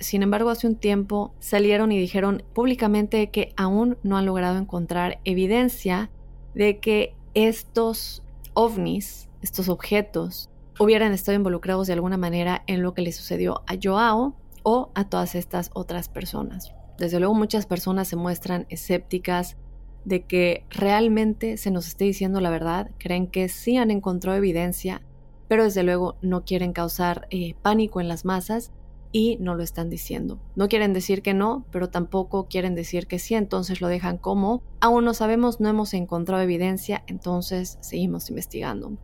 Sin 0.00 0.22
embargo, 0.22 0.50
hace 0.50 0.66
un 0.66 0.76
tiempo 0.76 1.32
salieron 1.40 1.90
y 1.90 1.98
dijeron 1.98 2.44
públicamente 2.52 3.30
que 3.30 3.54
aún 3.56 3.96
no 4.02 4.18
han 4.18 4.26
logrado 4.26 4.58
encontrar 4.58 5.18
evidencia 5.24 6.10
de 6.54 6.78
que 6.78 7.16
estos 7.32 8.22
ovnis, 8.52 9.30
estos 9.40 9.70
objetos, 9.70 10.50
hubieran 10.78 11.12
estado 11.12 11.36
involucrados 11.36 11.86
de 11.86 11.94
alguna 11.94 12.18
manera 12.18 12.64
en 12.66 12.82
lo 12.82 12.92
que 12.92 13.02
le 13.02 13.12
sucedió 13.12 13.62
a 13.66 13.76
Joao 13.82 14.36
o 14.62 14.90
a 14.94 15.08
todas 15.08 15.34
estas 15.34 15.70
otras 15.72 16.10
personas. 16.10 16.70
Desde 16.98 17.20
luego 17.20 17.34
muchas 17.34 17.66
personas 17.66 18.08
se 18.08 18.16
muestran 18.16 18.66
escépticas 18.68 19.56
de 20.04 20.24
que 20.24 20.64
realmente 20.70 21.56
se 21.56 21.70
nos 21.70 21.86
esté 21.86 22.04
diciendo 22.04 22.40
la 22.40 22.50
verdad, 22.50 22.90
creen 22.98 23.26
que 23.28 23.48
sí 23.48 23.76
han 23.76 23.90
encontrado 23.90 24.36
evidencia, 24.36 25.02
pero 25.48 25.64
desde 25.64 25.82
luego 25.82 26.16
no 26.22 26.44
quieren 26.44 26.72
causar 26.72 27.26
eh, 27.30 27.54
pánico 27.62 28.00
en 28.00 28.08
las 28.08 28.24
masas 28.24 28.72
y 29.12 29.38
no 29.40 29.54
lo 29.54 29.62
están 29.62 29.88
diciendo. 29.88 30.38
No 30.54 30.68
quieren 30.68 30.92
decir 30.92 31.22
que 31.22 31.34
no, 31.34 31.64
pero 31.70 31.88
tampoco 31.88 32.48
quieren 32.48 32.74
decir 32.74 33.06
que 33.06 33.18
sí, 33.18 33.34
entonces 33.34 33.80
lo 33.80 33.88
dejan 33.88 34.18
como, 34.18 34.62
aún 34.80 35.04
no 35.04 35.14
sabemos, 35.14 35.60
no 35.60 35.68
hemos 35.68 35.94
encontrado 35.94 36.42
evidencia, 36.42 37.04
entonces 37.06 37.78
seguimos 37.80 38.28
investigando. 38.28 38.98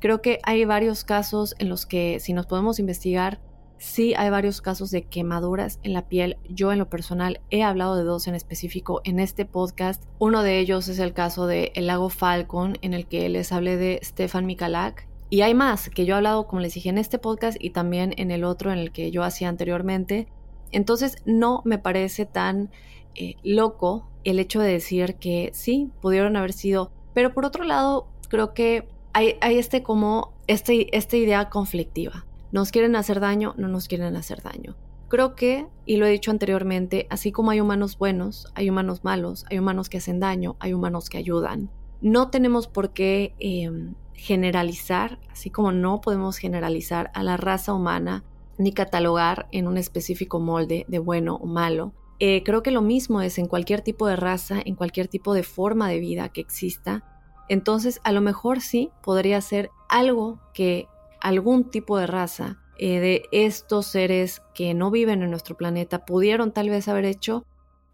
Creo 0.00 0.20
que 0.20 0.40
hay 0.42 0.64
varios 0.64 1.04
casos 1.04 1.54
en 1.58 1.68
los 1.68 1.86
que 1.86 2.18
si 2.20 2.32
nos 2.32 2.46
podemos 2.46 2.78
investigar 2.78 3.40
Sí 3.78 4.14
hay 4.16 4.30
varios 4.30 4.62
casos 4.62 4.90
de 4.90 5.02
quemaduras 5.02 5.80
en 5.82 5.92
la 5.92 6.08
piel. 6.08 6.38
Yo 6.48 6.72
en 6.72 6.78
lo 6.78 6.88
personal 6.88 7.40
he 7.50 7.62
hablado 7.62 7.96
de 7.96 8.04
dos 8.04 8.26
en 8.26 8.34
específico 8.34 9.02
en 9.04 9.20
este 9.20 9.44
podcast. 9.44 10.02
Uno 10.18 10.42
de 10.42 10.58
ellos 10.58 10.88
es 10.88 10.98
el 10.98 11.12
caso 11.12 11.46
de 11.46 11.72
el 11.74 11.86
lago 11.86 12.08
Falcon 12.08 12.78
en 12.80 12.94
el 12.94 13.06
que 13.06 13.28
les 13.28 13.52
hablé 13.52 13.76
de 13.76 14.00
Stefan 14.02 14.46
Mikalak. 14.46 15.06
Y 15.28 15.42
hay 15.42 15.54
más 15.54 15.90
que 15.90 16.06
yo 16.06 16.14
he 16.14 16.16
hablado, 16.16 16.46
como 16.46 16.60
les 16.60 16.74
dije, 16.74 16.88
en 16.88 16.98
este 16.98 17.18
podcast 17.18 17.58
y 17.60 17.70
también 17.70 18.14
en 18.16 18.30
el 18.30 18.44
otro 18.44 18.72
en 18.72 18.78
el 18.78 18.92
que 18.92 19.10
yo 19.10 19.24
hacía 19.24 19.48
anteriormente. 19.48 20.26
Entonces 20.72 21.16
no 21.26 21.62
me 21.64 21.78
parece 21.78 22.26
tan 22.26 22.70
eh, 23.14 23.34
loco 23.42 24.08
el 24.24 24.38
hecho 24.38 24.60
de 24.60 24.72
decir 24.72 25.16
que 25.16 25.50
sí, 25.52 25.90
pudieron 26.00 26.36
haber 26.36 26.52
sido. 26.52 26.92
Pero 27.12 27.34
por 27.34 27.44
otro 27.44 27.64
lado, 27.64 28.08
creo 28.28 28.54
que 28.54 28.88
hay, 29.12 29.36
este 29.40 29.82
como 29.82 30.34
este, 30.46 30.94
esta 30.96 31.16
idea 31.16 31.48
conflictiva 31.48 32.25
nos 32.52 32.70
quieren 32.70 32.96
hacer 32.96 33.20
daño, 33.20 33.54
no 33.56 33.68
nos 33.68 33.88
quieren 33.88 34.16
hacer 34.16 34.42
daño. 34.42 34.76
Creo 35.08 35.36
que, 35.36 35.66
y 35.84 35.96
lo 35.96 36.06
he 36.06 36.10
dicho 36.10 36.30
anteriormente, 36.30 37.06
así 37.10 37.30
como 37.30 37.50
hay 37.50 37.60
humanos 37.60 37.96
buenos, 37.96 38.48
hay 38.54 38.68
humanos 38.68 39.04
malos, 39.04 39.44
hay 39.50 39.58
humanos 39.58 39.88
que 39.88 39.98
hacen 39.98 40.18
daño, 40.18 40.56
hay 40.58 40.72
humanos 40.72 41.08
que 41.08 41.18
ayudan. 41.18 41.70
No 42.00 42.30
tenemos 42.30 42.66
por 42.66 42.92
qué 42.92 43.34
em, 43.38 43.94
generalizar, 44.14 45.20
así 45.30 45.50
como 45.50 45.70
no 45.70 46.00
podemos 46.00 46.38
generalizar 46.38 47.10
a 47.14 47.22
la 47.22 47.36
raza 47.36 47.72
humana 47.72 48.24
ni 48.58 48.72
catalogar 48.72 49.48
en 49.52 49.68
un 49.68 49.76
específico 49.76 50.40
molde 50.40 50.86
de 50.88 50.98
bueno 50.98 51.36
o 51.36 51.46
malo. 51.46 51.92
Eh, 52.18 52.42
creo 52.42 52.62
que 52.62 52.70
lo 52.70 52.80
mismo 52.82 53.20
es 53.20 53.38
en 53.38 53.46
cualquier 53.46 53.82
tipo 53.82 54.06
de 54.06 54.16
raza, 54.16 54.60
en 54.64 54.74
cualquier 54.74 55.08
tipo 55.08 55.34
de 55.34 55.42
forma 55.42 55.88
de 55.88 56.00
vida 56.00 56.30
que 56.30 56.40
exista. 56.40 57.04
Entonces, 57.48 58.00
a 58.02 58.12
lo 58.12 58.22
mejor 58.22 58.60
sí 58.60 58.90
podría 59.02 59.40
ser 59.40 59.70
algo 59.88 60.40
que 60.54 60.88
algún 61.20 61.70
tipo 61.70 61.98
de 61.98 62.06
raza 62.06 62.58
eh, 62.78 63.00
de 63.00 63.22
estos 63.32 63.86
seres 63.86 64.42
que 64.54 64.74
no 64.74 64.90
viven 64.90 65.22
en 65.22 65.30
nuestro 65.30 65.56
planeta 65.56 66.04
pudieron 66.04 66.52
tal 66.52 66.68
vez 66.68 66.88
haber 66.88 67.04
hecho. 67.04 67.44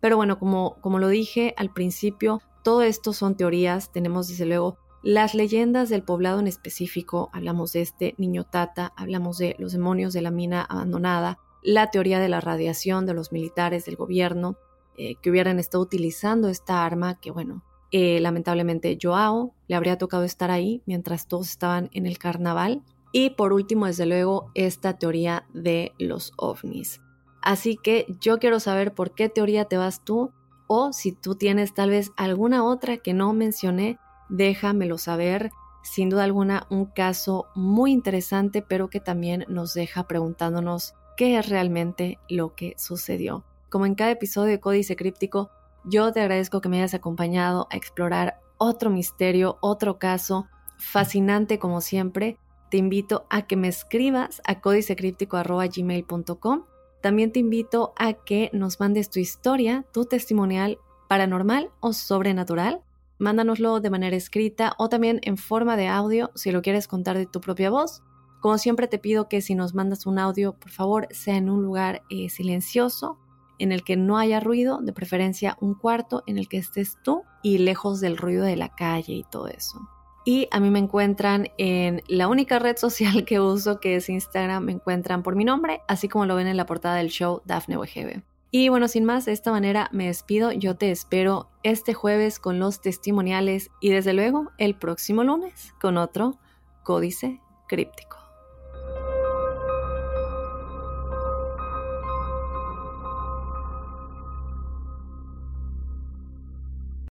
Pero 0.01 0.17
bueno, 0.17 0.39
como, 0.39 0.77
como 0.81 0.99
lo 0.99 1.09
dije 1.09 1.55
al 1.57 1.73
principio, 1.73 2.41
todo 2.65 2.83
esto 2.83 3.13
son 3.13 3.37
teorías. 3.37 3.93
Tenemos 3.93 4.29
desde 4.29 4.47
luego 4.47 4.79
las 5.03 5.35
leyendas 5.35 5.89
del 5.89 6.03
poblado 6.03 6.41
en 6.41 6.47
específico. 6.47 7.31
Hablamos 7.33 7.73
de 7.73 7.83
este 7.83 8.15
niño 8.19 8.45
tata, 8.45 8.93
hablamos 8.97 9.39
de 9.39 9.55
los 9.59 9.73
demonios 9.73 10.13
de 10.13 10.23
la 10.23 10.31
mina 10.31 10.63
abandonada, 10.63 11.39
la 11.63 11.91
teoría 11.91 12.19
de 12.19 12.29
la 12.29 12.41
radiación 12.41 13.07
de 13.07 13.15
los 13.15 13.31
militares 13.33 13.85
del 13.85 13.97
gobierno 13.97 14.57
eh, 14.97 15.15
que 15.23 15.31
hubieran 15.31 15.59
estado 15.59 15.83
utilizando 15.83 16.49
esta 16.49 16.85
arma, 16.85 17.19
que 17.21 17.31
bueno, 17.31 17.65
eh, 17.93 18.21
lamentablemente 18.21 18.99
Joao 19.01 19.55
le 19.69 19.77
habría 19.77 19.99
tocado 19.99 20.25
estar 20.25 20.51
ahí 20.51 20.83
mientras 20.87 21.29
todos 21.29 21.49
estaban 21.51 21.89
en 21.93 22.07
el 22.07 22.19
carnaval. 22.19 22.83
Y 23.13 23.31
por 23.31 23.53
último, 23.53 23.87
desde 23.87 24.07
luego, 24.07 24.51
esta 24.55 24.99
teoría 24.99 25.47
de 25.53 25.93
los 25.99 26.33
ovnis. 26.37 27.01
Así 27.43 27.77
que 27.77 28.07
yo 28.21 28.39
quiero 28.39 28.59
saber 28.61 28.95
por 28.95 29.15
qué 29.15 29.29
teoría 29.29 29.67
te 29.67 29.77
vas 29.77 30.03
tú 30.03 30.33
o 30.67 30.93
si 30.93 31.13
tú 31.13 31.35
tienes 31.35 31.75
tal 31.75 31.91
vez 31.91 32.13
alguna 32.17 32.65
otra 32.65 32.97
que 32.97 33.13
no 33.13 33.35
mencioné, 33.35 33.99
déjamelo 34.31 34.97
saber. 34.97 35.51
Sin 35.83 36.09
duda 36.09 36.25
alguna, 36.25 36.67
un 36.71 36.87
caso 36.87 37.47
muy 37.55 37.93
interesante, 37.93 38.63
pero 38.63 38.89
que 38.89 39.01
también 39.01 39.45
nos 39.49 39.75
deja 39.75 40.07
preguntándonos 40.07 40.95
qué 41.17 41.37
es 41.37 41.49
realmente 41.49 42.19
lo 42.29 42.55
que 42.55 42.75
sucedió. 42.79 43.45
Como 43.69 43.85
en 43.85 43.97
cada 43.97 44.13
episodio 44.13 44.53
de 44.53 44.61
Códice 44.61 44.97
Críptico, 44.97 45.51
yo 45.85 46.13
te 46.13 46.21
agradezco 46.21 46.61
que 46.61 46.69
me 46.69 46.79
hayas 46.79 46.95
acompañado 46.95 47.67
a 47.71 47.77
explorar 47.77 48.41
otro 48.57 48.91
misterio, 48.91 49.59
otro 49.61 49.99
caso 49.99 50.47
fascinante 50.79 51.59
como 51.59 51.81
siempre. 51.81 52.39
Te 52.73 52.79
invito 52.79 53.27
a 53.29 53.43
que 53.43 53.55
me 53.55 53.69
escribas 53.69 54.41
a 54.47 54.63
códicecríptico.gmail.com. 54.63 56.65
También 57.03 57.31
te 57.31 57.39
invito 57.39 57.93
a 57.99 58.15
que 58.15 58.49
nos 58.55 58.81
mandes 58.81 59.11
tu 59.11 59.19
historia, 59.19 59.85
tu 59.93 60.07
testimonial 60.07 60.79
paranormal 61.07 61.69
o 61.81 61.93
sobrenatural. 61.93 62.81
Mándanoslo 63.19 63.81
de 63.81 63.91
manera 63.91 64.17
escrita 64.17 64.73
o 64.79 64.89
también 64.89 65.21
en 65.25 65.37
forma 65.37 65.77
de 65.77 65.89
audio 65.89 66.31
si 66.35 66.51
lo 66.51 66.63
quieres 66.63 66.89
contar 66.89 67.19
de 67.19 67.27
tu 67.27 67.43
propia 67.43 67.69
voz. 67.69 68.03
Como 68.41 68.57
siempre 68.57 68.89
te 68.89 68.99
pido 68.99 69.29
que 69.29 69.43
si 69.43 69.55
nos 69.55 69.75
mandas 69.75 70.07
un 70.07 70.19
audio, 70.19 70.55
por 70.55 70.71
favor, 70.71 71.09
sea 71.11 71.37
en 71.37 71.51
un 71.51 71.63
lugar 71.63 72.01
eh, 72.09 72.31
silencioso, 72.31 73.19
en 73.59 73.73
el 73.73 73.85
que 73.85 73.99
no 73.99 74.17
haya 74.17 74.41
ruido, 74.41 74.81
de 74.81 74.95
preferencia 74.95 75.59
un 75.61 75.75
cuarto 75.75 76.23
en 76.27 76.39
el 76.39 76.49
que 76.49 76.57
estés 76.57 76.97
tú 77.05 77.25
y 77.43 77.59
lejos 77.59 78.01
del 78.01 78.17
ruido 78.17 78.45
de 78.45 78.57
la 78.57 78.75
calle 78.75 79.13
y 79.13 79.25
todo 79.25 79.49
eso. 79.49 79.79
Y 80.25 80.49
a 80.53 80.61
mí 80.61 80.71
me 80.71 80.79
encuentran 80.79 81.49
en 81.59 82.03
la 82.07 82.29
única 82.29 82.61
red 82.61 82.77
social 82.77 83.25
que 83.25 83.41
uso, 83.41 83.81
que 83.81 83.97
es 83.97 84.09
Instagram, 84.09 84.65
me 84.65 84.73
encuentran 84.73 85.23
por 85.23 85.35
mi 85.35 85.45
nombre, 85.45 85.81
así 85.89 86.09
como 86.09 86.27
lo 86.27 86.37
ven 86.37 86.47
en 86.47 86.57
la 86.57 86.67
portada 86.67 86.97
del 86.97 87.09
show 87.09 87.43
Dafne 87.45 87.77
Wegebe. 87.77 88.23
Y 88.53 88.69
bueno, 88.69 88.87
sin 88.87 89.05
más, 89.05 89.25
de 89.25 89.33
esta 89.33 89.51
manera 89.51 89.89
me 89.93 90.07
despido. 90.07 90.53
Yo 90.53 90.77
te 90.77 90.91
espero 90.91 91.51
este 91.63 91.95
jueves 91.95 92.39
con 92.39 92.61
los 92.61 92.81
testimoniales 92.81 93.71
y 93.81 93.91
desde 93.91 94.13
luego 94.13 94.53
el 94.59 94.75
próximo 94.75 95.25
lunes 95.25 95.75
con 95.81 95.97
otro 95.97 96.39
códice 96.85 97.41
críptico. 97.67 98.19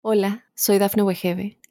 Hola, 0.01 0.45
soy 0.55 0.77
Dafne 0.77 1.03
Wegebe 1.03 1.58